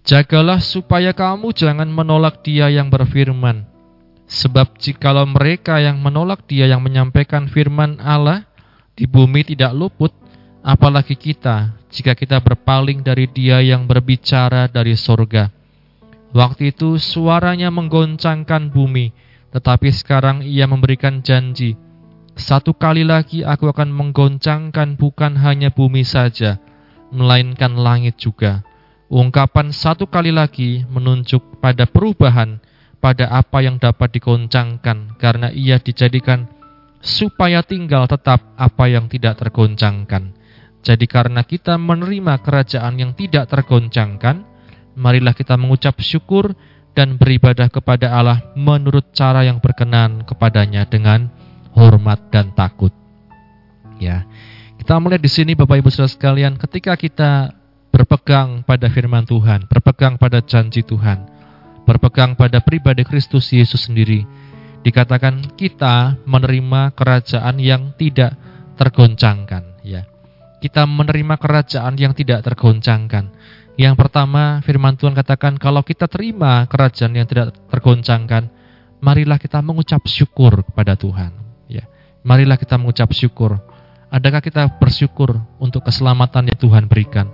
[0.01, 3.69] Jagalah supaya kamu jangan menolak dia yang berfirman.
[4.25, 8.41] Sebab jikalau mereka yang menolak dia yang menyampaikan firman Allah
[8.97, 10.17] di bumi tidak luput,
[10.65, 15.60] apalagi kita jika kita berpaling dari dia yang berbicara dari sorga.
[16.31, 19.11] Waktu itu suaranya menggoncangkan bumi,
[19.51, 21.75] tetapi sekarang ia memberikan janji
[22.39, 26.63] satu kali lagi aku akan menggoncangkan bukan hanya bumi saja,
[27.11, 28.63] melainkan langit juga.
[29.11, 32.63] Ungkapan satu kali lagi menunjuk pada perubahan
[33.03, 36.47] pada apa yang dapat digoncangkan karena ia dijadikan
[37.03, 40.31] supaya tinggal tetap apa yang tidak tergoncangkan.
[40.81, 44.47] Jadi karena kita menerima kerajaan yang tidak tergoncangkan,
[45.01, 46.53] marilah kita mengucap syukur
[46.93, 51.33] dan beribadah kepada Allah menurut cara yang berkenan kepadanya dengan
[51.73, 52.93] hormat dan takut.
[53.97, 54.27] Ya.
[54.77, 57.53] Kita melihat di sini Bapak Ibu Saudara sekalian, ketika kita
[57.93, 61.21] berpegang pada firman Tuhan, berpegang pada janji Tuhan,
[61.85, 64.25] berpegang pada pribadi Kristus Yesus sendiri,
[64.81, 68.33] dikatakan kita menerima kerajaan yang tidak
[68.75, 70.09] tergoncangkan, ya.
[70.61, 73.33] Kita menerima kerajaan yang tidak tergoncangkan.
[73.81, 78.45] Yang pertama, firman Tuhan katakan kalau kita terima kerajaan yang tidak tergoncangkan,
[79.01, 81.41] marilah kita mengucap syukur kepada Tuhan.
[82.21, 83.57] Marilah kita mengucap syukur.
[84.13, 87.25] Adakah kita bersyukur untuk keselamatan yang Tuhan berikan?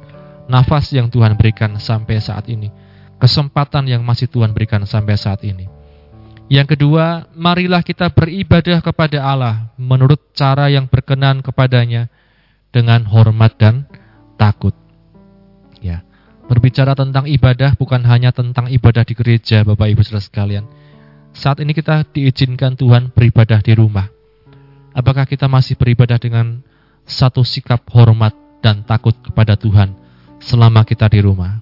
[0.47, 2.71] Nafas yang Tuhan berikan sampai saat ini.
[3.19, 5.67] Kesempatan yang masih Tuhan berikan sampai saat ini.
[6.47, 12.07] Yang kedua, marilah kita beribadah kepada Allah menurut cara yang berkenan kepadanya
[12.71, 13.83] dengan hormat dan
[14.39, 14.86] takut.
[16.47, 20.63] Berbicara tentang ibadah bukan hanya tentang ibadah di gereja, Bapak Ibu Saudara sekalian.
[21.35, 24.07] Saat ini kita diizinkan Tuhan beribadah di rumah.
[24.95, 26.63] Apakah kita masih beribadah dengan
[27.03, 28.31] satu sikap hormat
[28.63, 29.91] dan takut kepada Tuhan
[30.39, 31.59] selama kita di rumah?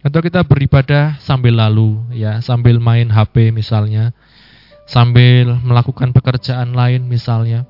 [0.00, 4.16] Atau kita beribadah sambil lalu, ya, sambil main HP misalnya,
[4.88, 7.68] sambil melakukan pekerjaan lain misalnya.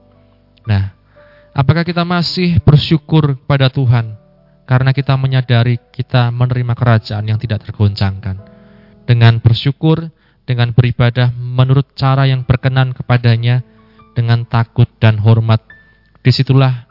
[0.63, 0.95] Nah,
[1.53, 4.22] apakah kita masih bersyukur kepada Tuhan
[4.65, 8.39] karena kita menyadari kita menerima kerajaan yang tidak tergoncangkan?
[9.03, 10.09] Dengan bersyukur,
[10.47, 13.67] dengan beribadah menurut cara yang berkenan kepadanya,
[14.13, 15.61] dengan takut dan hormat.
[16.23, 16.87] Di situlah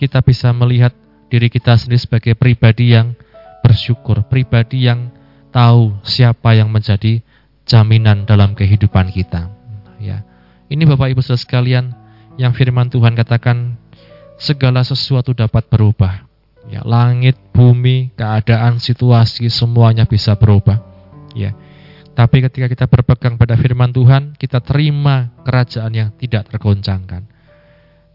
[0.00, 0.90] kita bisa melihat
[1.30, 3.14] diri kita sendiri sebagai pribadi yang
[3.62, 5.12] bersyukur, pribadi yang
[5.54, 7.22] tahu siapa yang menjadi
[7.68, 9.48] jaminan dalam kehidupan kita.
[10.02, 10.26] Ya.
[10.66, 11.94] Ini Bapak Ibu sekalian
[12.40, 13.76] yang firman Tuhan katakan
[14.40, 16.31] segala sesuatu dapat berubah.
[16.70, 20.78] Ya, langit, bumi, keadaan, situasi semuanya bisa berubah.
[21.34, 21.54] Ya.
[22.12, 27.24] Tapi ketika kita berpegang pada firman Tuhan, kita terima kerajaan yang tidak tergoncangkan.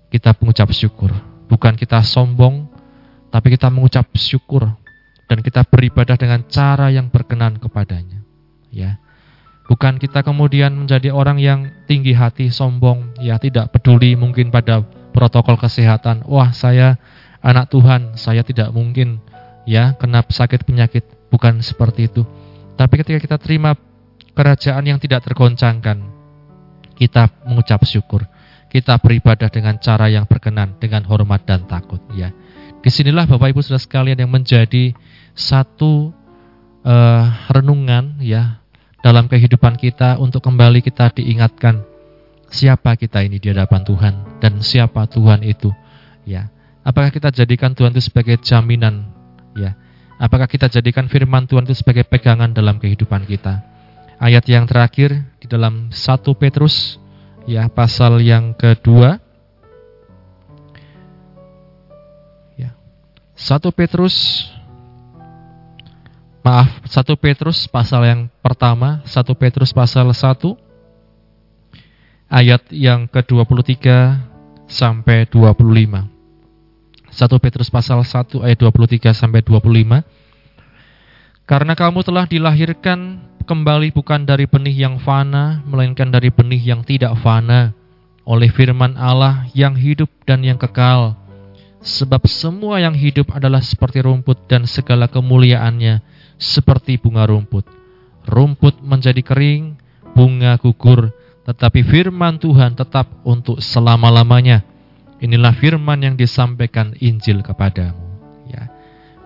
[0.08, 1.12] Kita mengucap syukur.
[1.50, 2.70] Bukan kita sombong,
[3.34, 4.70] tapi kita mengucap syukur
[5.28, 8.24] dan kita beribadah dengan cara yang berkenan kepadanya.
[8.72, 9.02] Ya.
[9.68, 14.80] Bukan kita kemudian menjadi orang yang tinggi hati, sombong, ya tidak peduli mungkin pada
[15.12, 16.24] protokol kesehatan.
[16.24, 16.96] Wah, saya
[17.42, 19.22] anak Tuhan, saya tidak mungkin
[19.68, 21.04] ya kena sakit penyakit.
[21.28, 22.24] Bukan seperti itu.
[22.80, 23.76] Tapi ketika kita terima
[24.32, 26.08] kerajaan yang tidak tergoncangkan,
[26.96, 28.24] kita mengucap syukur.
[28.68, 32.00] Kita beribadah dengan cara yang berkenan, dengan hormat dan takut.
[32.16, 32.32] Ya,
[32.84, 34.92] di sinilah Bapak Ibu Saudara sekalian yang menjadi
[35.36, 36.12] satu
[36.84, 38.60] uh, renungan ya
[39.02, 41.84] dalam kehidupan kita untuk kembali kita diingatkan
[42.52, 44.14] siapa kita ini di hadapan Tuhan
[44.44, 45.72] dan siapa Tuhan itu.
[46.28, 46.52] Ya,
[46.88, 49.12] apakah kita jadikan Tuhan itu sebagai jaminan?
[49.60, 49.76] Ya,
[50.16, 53.78] apakah kita jadikan Firman Tuhan itu sebagai pegangan dalam kehidupan kita?
[54.18, 56.98] ayat yang terakhir di dalam 1 Petrus
[57.46, 59.22] ya pasal yang kedua
[62.58, 62.74] ya
[63.38, 64.50] 1 Petrus
[66.42, 70.58] maaf 1 Petrus pasal yang pertama 1 Petrus pasal 1
[72.28, 73.86] ayat yang ke-23
[74.68, 76.17] sampai 25
[77.12, 80.04] 1 Petrus pasal 1 ayat 23 sampai 25
[81.48, 87.16] karena kamu telah dilahirkan kembali bukan dari benih yang fana, melainkan dari benih yang tidak
[87.24, 87.72] fana,
[88.28, 91.16] oleh firman Allah yang hidup dan yang kekal.
[91.80, 96.04] Sebab semua yang hidup adalah seperti rumput dan segala kemuliaannya
[96.36, 97.64] seperti bunga rumput.
[98.28, 99.80] Rumput menjadi kering,
[100.12, 101.16] bunga gugur,
[101.48, 104.68] tetapi firman Tuhan tetap untuk selama-lamanya.
[105.18, 107.98] Inilah firman yang disampaikan Injil kepadamu.
[108.50, 108.70] Ya.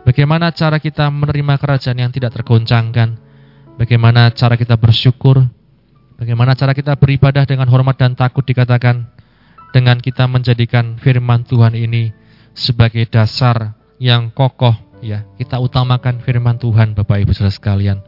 [0.07, 3.19] Bagaimana cara kita menerima kerajaan yang tidak tergoncangkan?
[3.75, 5.43] Bagaimana cara kita bersyukur?
[6.15, 9.09] Bagaimana cara kita beribadah dengan hormat dan takut dikatakan
[9.73, 12.13] dengan kita menjadikan firman Tuhan ini
[12.53, 15.25] sebagai dasar yang kokoh ya.
[15.35, 17.99] Kita utamakan firman Tuhan Bapak Ibu Saudara sekalian.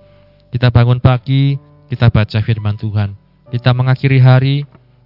[0.54, 1.58] Kita bangun pagi,
[1.90, 3.18] kita baca firman Tuhan.
[3.50, 4.56] Kita mengakhiri hari,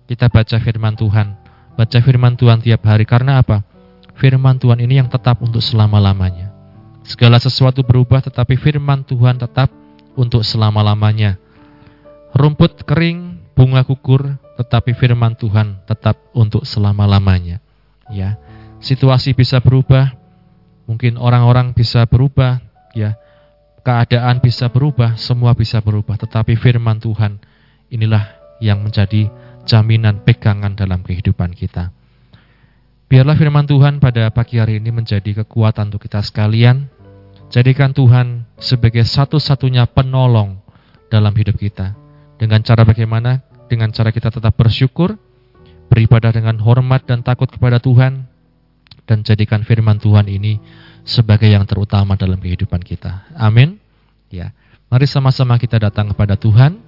[0.05, 1.36] kita baca firman Tuhan.
[1.77, 3.61] Baca firman Tuhan tiap hari karena apa?
[4.17, 6.49] Firman Tuhan ini yang tetap untuk selama-lamanya.
[7.05, 9.69] Segala sesuatu berubah tetapi firman Tuhan tetap
[10.17, 11.37] untuk selama-lamanya.
[12.33, 17.61] Rumput kering, bunga gugur, tetapi firman Tuhan tetap untuk selama-lamanya.
[18.09, 18.41] Ya.
[18.81, 20.17] Situasi bisa berubah,
[20.89, 22.57] mungkin orang-orang bisa berubah,
[22.97, 23.13] ya.
[23.85, 27.39] Keadaan bisa berubah, semua bisa berubah, tetapi firman Tuhan
[27.87, 29.29] inilah yang menjadi
[29.67, 31.91] jaminan pegangan dalam kehidupan kita.
[33.11, 36.91] Biarlah firman Tuhan pada pagi hari ini menjadi kekuatan untuk kita sekalian,
[37.47, 40.59] Jadikan Tuhan sebagai satu-satunya penolong
[41.07, 41.95] dalam hidup kita.
[42.35, 43.39] Dengan cara bagaimana?
[43.71, 45.15] Dengan cara kita tetap bersyukur,
[45.87, 48.27] beribadah dengan hormat dan takut kepada Tuhan,
[49.07, 50.59] dan jadikan firman Tuhan ini
[51.07, 53.31] sebagai yang terutama dalam kehidupan kita.
[53.31, 53.79] Amin.
[54.27, 54.51] Ya,
[54.91, 56.83] mari sama-sama kita datang kepada Tuhan.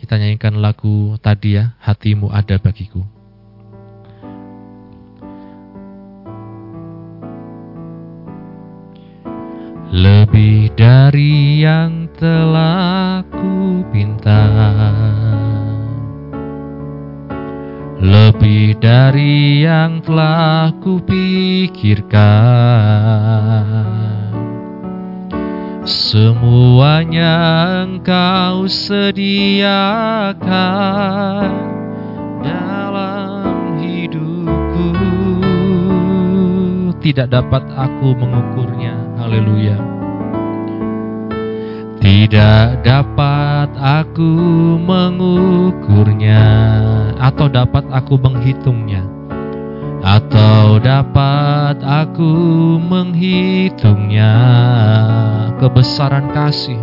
[0.00, 3.04] Kita nyanyikan lagu tadi ya, hatimu ada bagiku.
[9.92, 14.46] Lebih dari yang telah ku pinta
[18.00, 22.00] Lebih dari yang telah ku pikirkan
[25.90, 27.34] Semuanya
[27.82, 29.66] engkau sediakan
[32.46, 34.94] dalam hidupku.
[37.02, 38.94] Tidak dapat aku mengukurnya.
[39.18, 39.82] Haleluya.
[41.98, 44.30] Tidak dapat aku
[44.78, 46.46] mengukurnya
[47.18, 49.19] atau dapat aku menghitungnya
[50.00, 52.32] atau dapat aku
[52.80, 54.32] menghitungnya?
[55.60, 56.80] Kebesaran kasih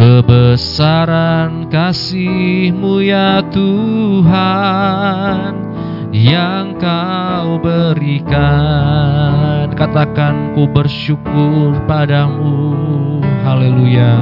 [0.00, 5.52] kebesaran kasihmu ya Tuhan
[6.16, 8.48] yang kau berikan.
[9.76, 12.80] Katakan ku bersyukur padamu.
[13.44, 14.16] Haleluya.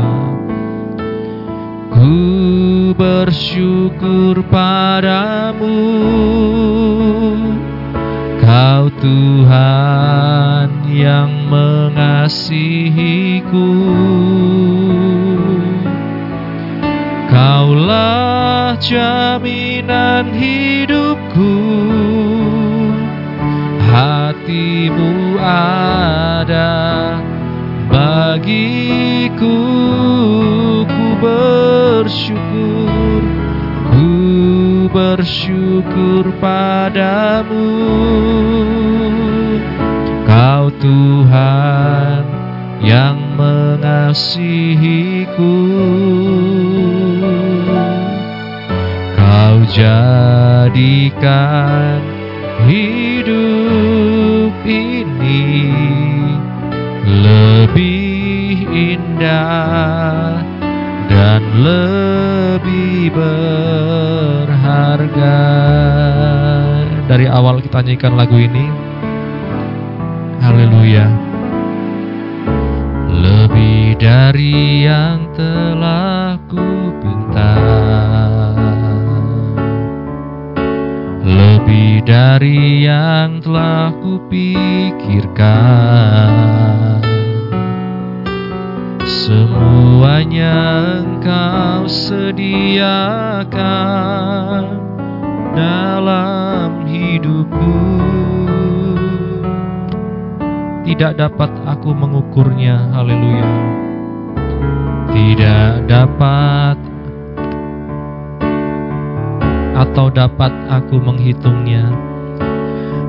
[1.95, 2.19] Ku
[2.99, 5.79] bersyukur padamu
[8.49, 12.33] Kau Tuhan yang mengasihiku.
[17.29, 21.61] Kaulah jaminan hidupku.
[23.85, 27.21] Hatimu ada
[27.93, 29.61] bagiku.
[30.89, 32.89] Ku bersyukur.
[32.89, 32.98] Ku
[34.89, 37.71] bersyukur padamu.
[40.25, 42.25] Kau Tuhan
[42.85, 44.17] yang mengasihiku.
[49.17, 50.79] Kau jadikan
[52.69, 55.73] hidup ini
[57.09, 60.43] lebih indah
[61.09, 63.13] dan lebih
[64.79, 65.39] berharga.
[67.11, 68.71] Dari awal kita nyanyikan lagu ini.
[70.39, 71.11] Haleluya.
[73.11, 77.59] Lebih dari yang telah ku pinta.
[81.27, 85.43] Lebih dari yang telah ku pikirkan.
[89.27, 90.57] Semuanya
[91.19, 92.79] engkau sediakan
[95.51, 97.75] dalam hidupku.
[100.87, 103.51] Tidak dapat aku mengukurnya, haleluya.
[105.11, 106.79] Tidak dapat
[109.75, 111.83] atau dapat aku menghitungnya.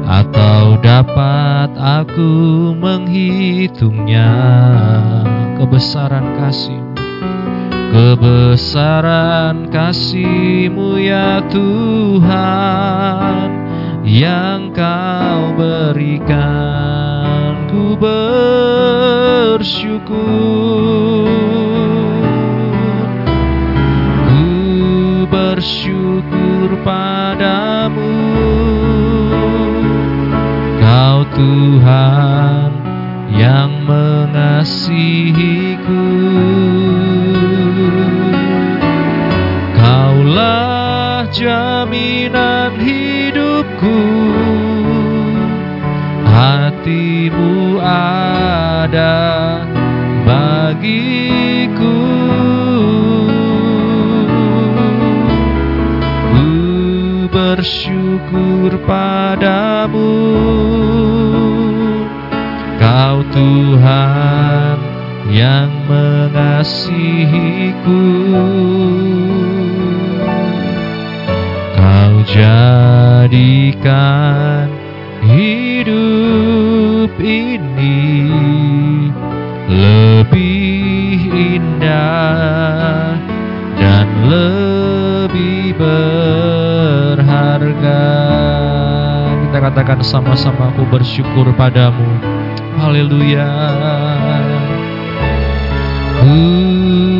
[0.09, 4.33] Atau dapat aku menghitungnya.
[5.61, 6.88] Kebesaran kasihmu
[7.89, 13.49] kebesaran kasihmu ya Tuhan
[14.05, 19.69] yang kau berikan ku bersyukur.
[24.29, 24.45] Ku
[25.29, 28.13] bersyukur padamu.
[30.81, 32.71] Kau Tuhan
[33.33, 36.05] yang mengasihiku
[40.29, 43.97] Kaulah jaminan hidupku.
[46.21, 49.25] Hatimu ada
[50.29, 51.97] bagiku.
[56.29, 56.45] Ku
[57.33, 60.13] bersyukur padamu.
[62.77, 64.77] Kau Tuhan
[65.33, 67.97] yang mengasihiku
[73.19, 74.71] jadikan
[75.27, 78.31] hidup ini
[79.67, 83.19] lebih indah
[83.75, 87.27] dan lebih berharga.
[89.43, 92.07] Kita katakan sama-sama aku bersyukur padamu.
[92.79, 93.51] Haleluya.
[96.23, 96.39] Ku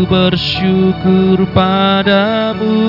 [0.08, 2.80] bersyukur padamu.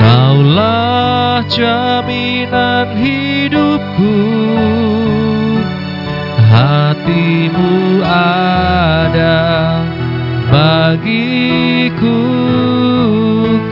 [0.00, 4.16] Kaulah jaminan hidupku.
[6.52, 9.40] Hatimu ada
[10.52, 12.20] bagiku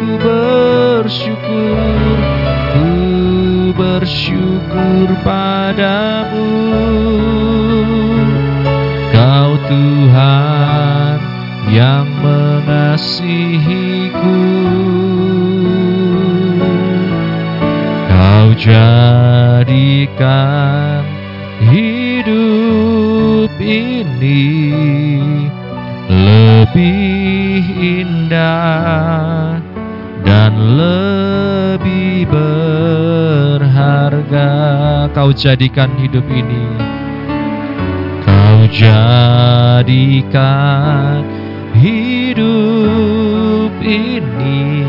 [0.01, 2.17] ku bersyukur
[2.73, 2.89] ku
[3.77, 6.49] bersyukur padamu
[11.71, 14.43] yang mengasihiku.
[18.11, 19.79] Kau jadikan
[21.71, 24.51] hidup ini
[26.11, 29.63] lebih indah
[30.27, 34.51] dan lebih berharga.
[35.15, 36.67] Kau jadikan hidup ini.
[38.27, 39.71] Kau jadikan
[41.77, 44.87] hidup ini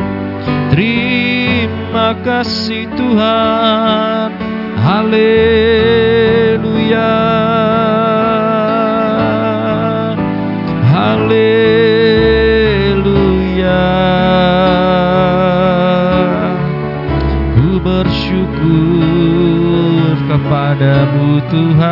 [0.74, 4.30] Terima kasih Tuhan.
[4.80, 6.09] Haleluya.
[21.50, 21.90] Tuhan.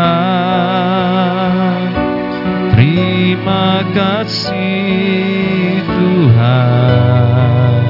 [2.78, 7.82] Terima kasih Tuhan.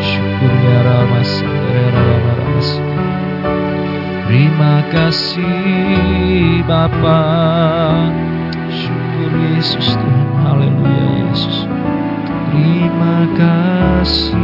[0.00, 2.68] Syukur ya Ramas, ya Ramas.
[4.30, 7.22] Terima kasih Bapa.
[8.72, 10.28] Syukur Yesus Tuhan.
[10.40, 11.68] Haleluya Yesus.
[12.50, 14.40] Terima kasih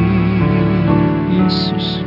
[1.32, 2.05] Yesus.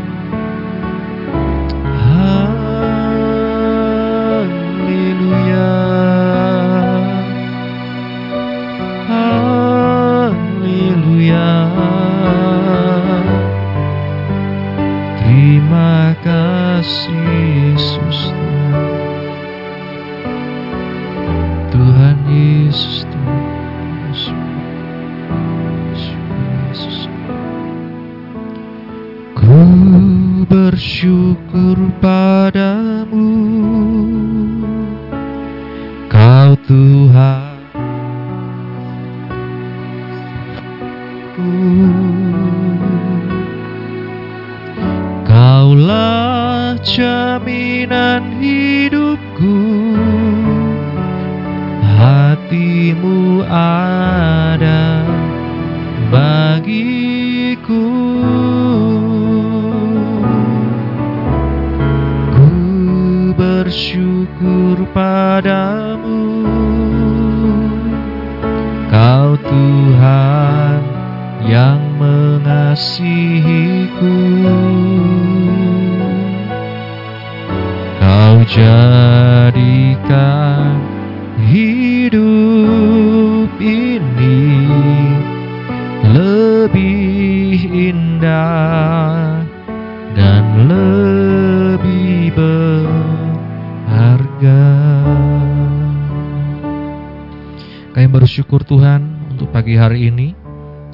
[98.29, 100.37] Bersyukur Tuhan untuk pagi hari ini,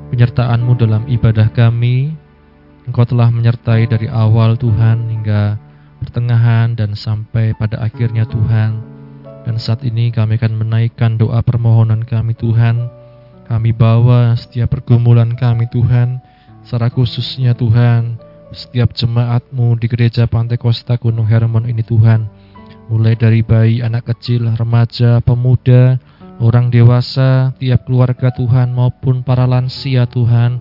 [0.07, 2.15] penyertaan-Mu dalam ibadah kami.
[2.87, 5.59] Engkau telah menyertai dari awal Tuhan hingga
[5.99, 8.79] pertengahan dan sampai pada akhirnya Tuhan.
[9.43, 12.87] Dan saat ini kami akan menaikkan doa permohonan kami Tuhan.
[13.51, 16.23] Kami bawa setiap pergumulan kami Tuhan,
[16.63, 18.15] secara khususnya Tuhan,
[18.55, 22.31] setiap jemaatmu di gereja Pantai Kosta Gunung Hermon ini Tuhan.
[22.87, 25.99] Mulai dari bayi, anak kecil, remaja, pemuda,
[26.39, 30.59] orang dewasa, tiap keluarga Tuhan maupun para lansia Tuhan.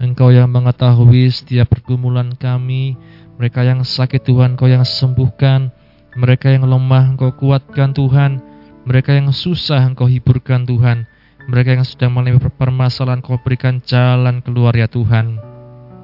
[0.00, 2.96] Engkau yang mengetahui setiap pergumulan kami,
[3.36, 5.68] mereka yang sakit Tuhan, Engkau yang sembuhkan,
[6.16, 8.40] mereka yang lemah Engkau kuatkan Tuhan,
[8.88, 11.04] mereka yang susah Engkau hiburkan Tuhan,
[11.44, 15.36] mereka yang sedang mengalami permasalahan Engkau berikan jalan keluar ya Tuhan.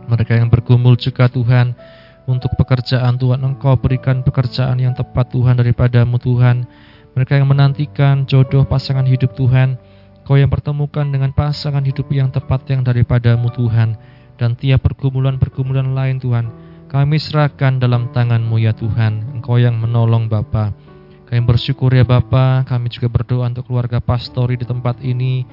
[0.06, 1.72] Mereka yang bergumul juga Tuhan,
[2.26, 6.66] untuk pekerjaan Tuhan Engkau berikan pekerjaan yang tepat Tuhan daripadamu Tuhan.
[7.16, 9.80] Mereka yang menantikan jodoh pasangan hidup Tuhan,
[10.26, 13.94] Kau yang pertemukan dengan pasangan hidup yang tepat yang daripadamu Tuhan.
[14.36, 16.50] Dan tiap pergumulan-pergumulan lain Tuhan,
[16.90, 19.38] kami serahkan dalam tangan-Mu ya Tuhan.
[19.38, 20.74] Engkau yang menolong Bapa.
[21.30, 25.46] Kami bersyukur ya Bapa, kami juga berdoa untuk keluarga pastori di tempat ini,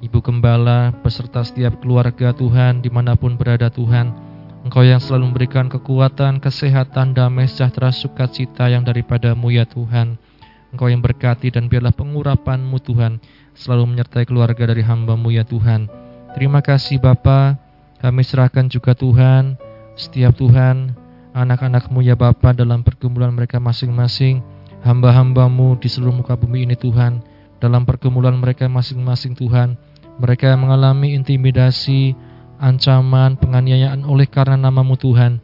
[0.00, 4.14] Ibu Gembala, beserta setiap keluarga Tuhan, di mana pun berada Tuhan.
[4.62, 10.29] Engkau yang selalu memberikan kekuatan, kesehatan, damai, sejahtera, sukacita yang daripadamu ya Tuhan.
[10.70, 13.18] Engkau yang berkati dan biarlah pengurapan-Mu Tuhan
[13.54, 15.90] selalu menyertai keluarga dari hamba-Mu ya Tuhan.
[16.34, 17.58] Terima kasih Bapa,
[17.98, 19.58] kami serahkan juga Tuhan
[19.98, 20.94] setiap Tuhan
[21.34, 24.42] anak-anakmu ya Bapa dalam pergumulan mereka masing-masing,
[24.82, 27.22] hamba-hambamu di seluruh muka bumi ini Tuhan,
[27.62, 29.78] dalam pergumulan mereka masing-masing Tuhan,
[30.18, 32.16] mereka mengalami intimidasi,
[32.58, 35.40] ancaman, penganiayaan oleh karena namamu Tuhan.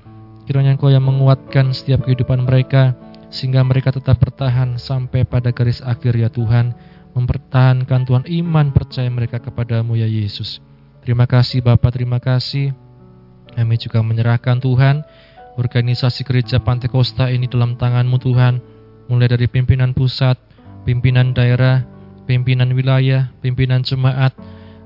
[0.47, 2.95] Kiranya Engkau yang menguatkan setiap kehidupan mereka,
[3.29, 6.75] sehingga mereka tetap bertahan sampai pada garis akhir ya Tuhan,
[7.17, 10.63] mempertahankan Tuhan iman percaya mereka kepadamu ya Yesus.
[11.03, 12.75] Terima kasih Bapak, terima kasih.
[13.57, 15.07] Kami juga menyerahkan Tuhan
[15.57, 18.61] organisasi gereja Pantai Kosta ini dalam tanganmu Tuhan,
[19.09, 20.37] mulai dari pimpinan pusat,
[20.85, 21.83] pimpinan daerah,
[22.29, 24.37] pimpinan wilayah, pimpinan jemaat,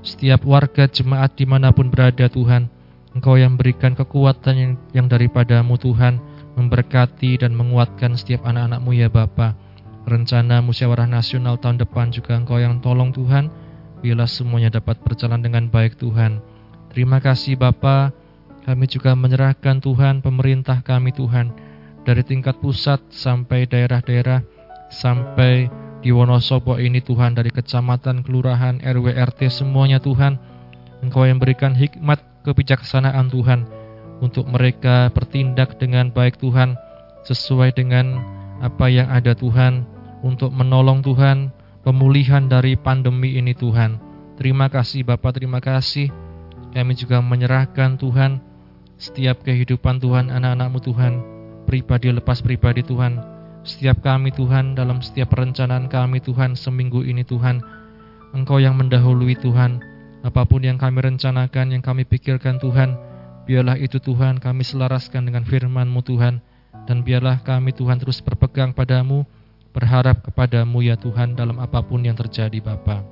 [0.01, 2.71] setiap warga jemaat di mana pun berada Tuhan,
[3.11, 6.23] Engkau yang berikan kekuatan yang, yang daripadamu Tuhan,
[6.55, 9.55] memberkati dan menguatkan setiap anak-anakmu ya Bapa.
[10.03, 13.53] Rencana musyawarah nasional tahun depan juga Engkau yang tolong Tuhan,
[14.01, 16.41] biarlah semuanya dapat berjalan dengan baik Tuhan.
[16.89, 18.11] Terima kasih Bapak,
[18.65, 21.53] kami juga menyerahkan Tuhan pemerintah kami Tuhan
[22.01, 24.41] dari tingkat pusat sampai daerah-daerah
[24.89, 25.69] sampai
[26.01, 30.41] di Wonosobo ini Tuhan dari kecamatan, kelurahan, RW, RT semuanya Tuhan.
[31.05, 33.80] Engkau yang berikan hikmat kebijaksanaan Tuhan
[34.21, 36.77] untuk mereka bertindak dengan baik Tuhan
[37.25, 38.21] sesuai dengan
[38.61, 39.83] apa yang ada Tuhan
[40.21, 41.49] untuk menolong Tuhan
[41.81, 43.97] pemulihan dari pandemi ini Tuhan.
[44.37, 46.13] Terima kasih Bapak, terima kasih.
[46.71, 48.39] Kami juga menyerahkan Tuhan
[49.01, 51.13] setiap kehidupan Tuhan, anak-anakmu Tuhan,
[51.65, 53.17] pribadi lepas pribadi Tuhan,
[53.65, 57.61] setiap kami Tuhan, dalam setiap perencanaan kami Tuhan, seminggu ini Tuhan,
[58.31, 59.81] Engkau yang mendahului Tuhan,
[60.21, 63.10] apa pun yang kami rencanakan, yang kami pikirkan Tuhan,
[63.45, 66.41] biarlah itu Tuhan kami selaraskan dengan firman-Mu Tuhan,
[66.87, 69.27] dan biarlah kami Tuhan terus berpegang padamu,
[69.71, 73.03] berharap kepadamu ya Tuhan dalam apa pun yang terjadi Bapa.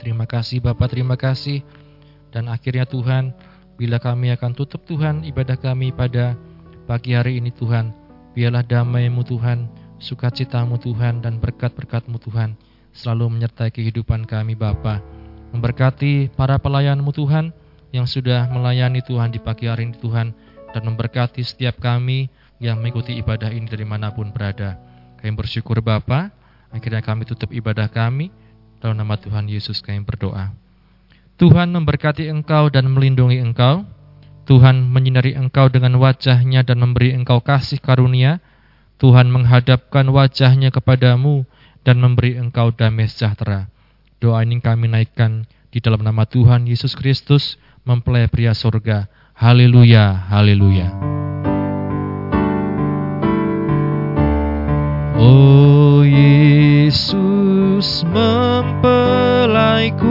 [0.00, 1.60] Terima kasih Bapak, terima kasih.
[2.30, 3.34] Dan akhirnya Tuhan,
[3.80, 6.36] Bila kami akan tutup Tuhan ibadah kami pada
[6.84, 7.96] pagi hari ini Tuhan,
[8.36, 12.60] biarlah damai-Mu Tuhan, sukacitamu Tuhan, dan berkat-berkat-Mu Tuhan
[12.92, 15.00] selalu menyertai kehidupan kami Bapa.
[15.56, 17.56] Memberkati para pelayan-Mu Tuhan
[17.90, 20.34] yang sudah melayani Tuhan di pagi hari ini Tuhan,
[20.70, 22.30] dan memberkati setiap kami
[22.62, 24.78] yang mengikuti ibadah ini dari mana pun berada.
[25.18, 26.30] Kami bersyukur Bapa,
[26.70, 28.30] akhirnya kami tutup ibadah kami,
[28.80, 30.54] dalam nama Tuhan Yesus kami berdoa.
[31.40, 33.84] Tuhan memberkati engkau dan melindungi engkau.
[34.44, 38.44] Tuhan menyinari engkau dengan wajahnya dan memberi engkau kasih karunia.
[39.00, 41.48] Tuhan menghadapkan wajahnya kepadamu
[41.80, 43.72] dan memberi engkau damai sejahtera.
[44.20, 49.08] Doa ini kami naikkan di dalam nama Tuhan Yesus Kristus, mempelai pria surga.
[49.36, 51.10] Haleluya, haleluya.
[55.20, 60.08] Oh Yesus mempelaiku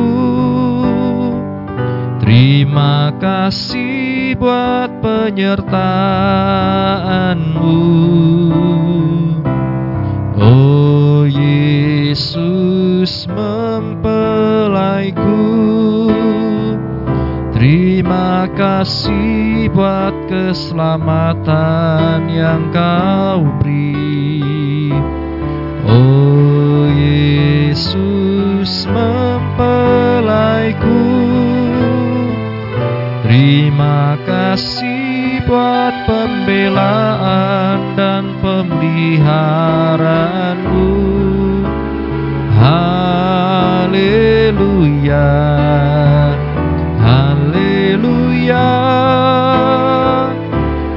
[2.21, 7.81] Terima kasih buat penyertaanmu
[10.37, 15.41] Oh Yesus mempelaiku
[17.59, 24.95] Terima kasih buat keselamatan yang kau beri
[25.83, 31.03] Oh Yesus mempelaiku
[33.27, 40.95] Terima kasih buat pembelaan dan pemeliharaanmu.
[42.55, 43.99] Haleluya.
[48.49, 50.33] Haleluya.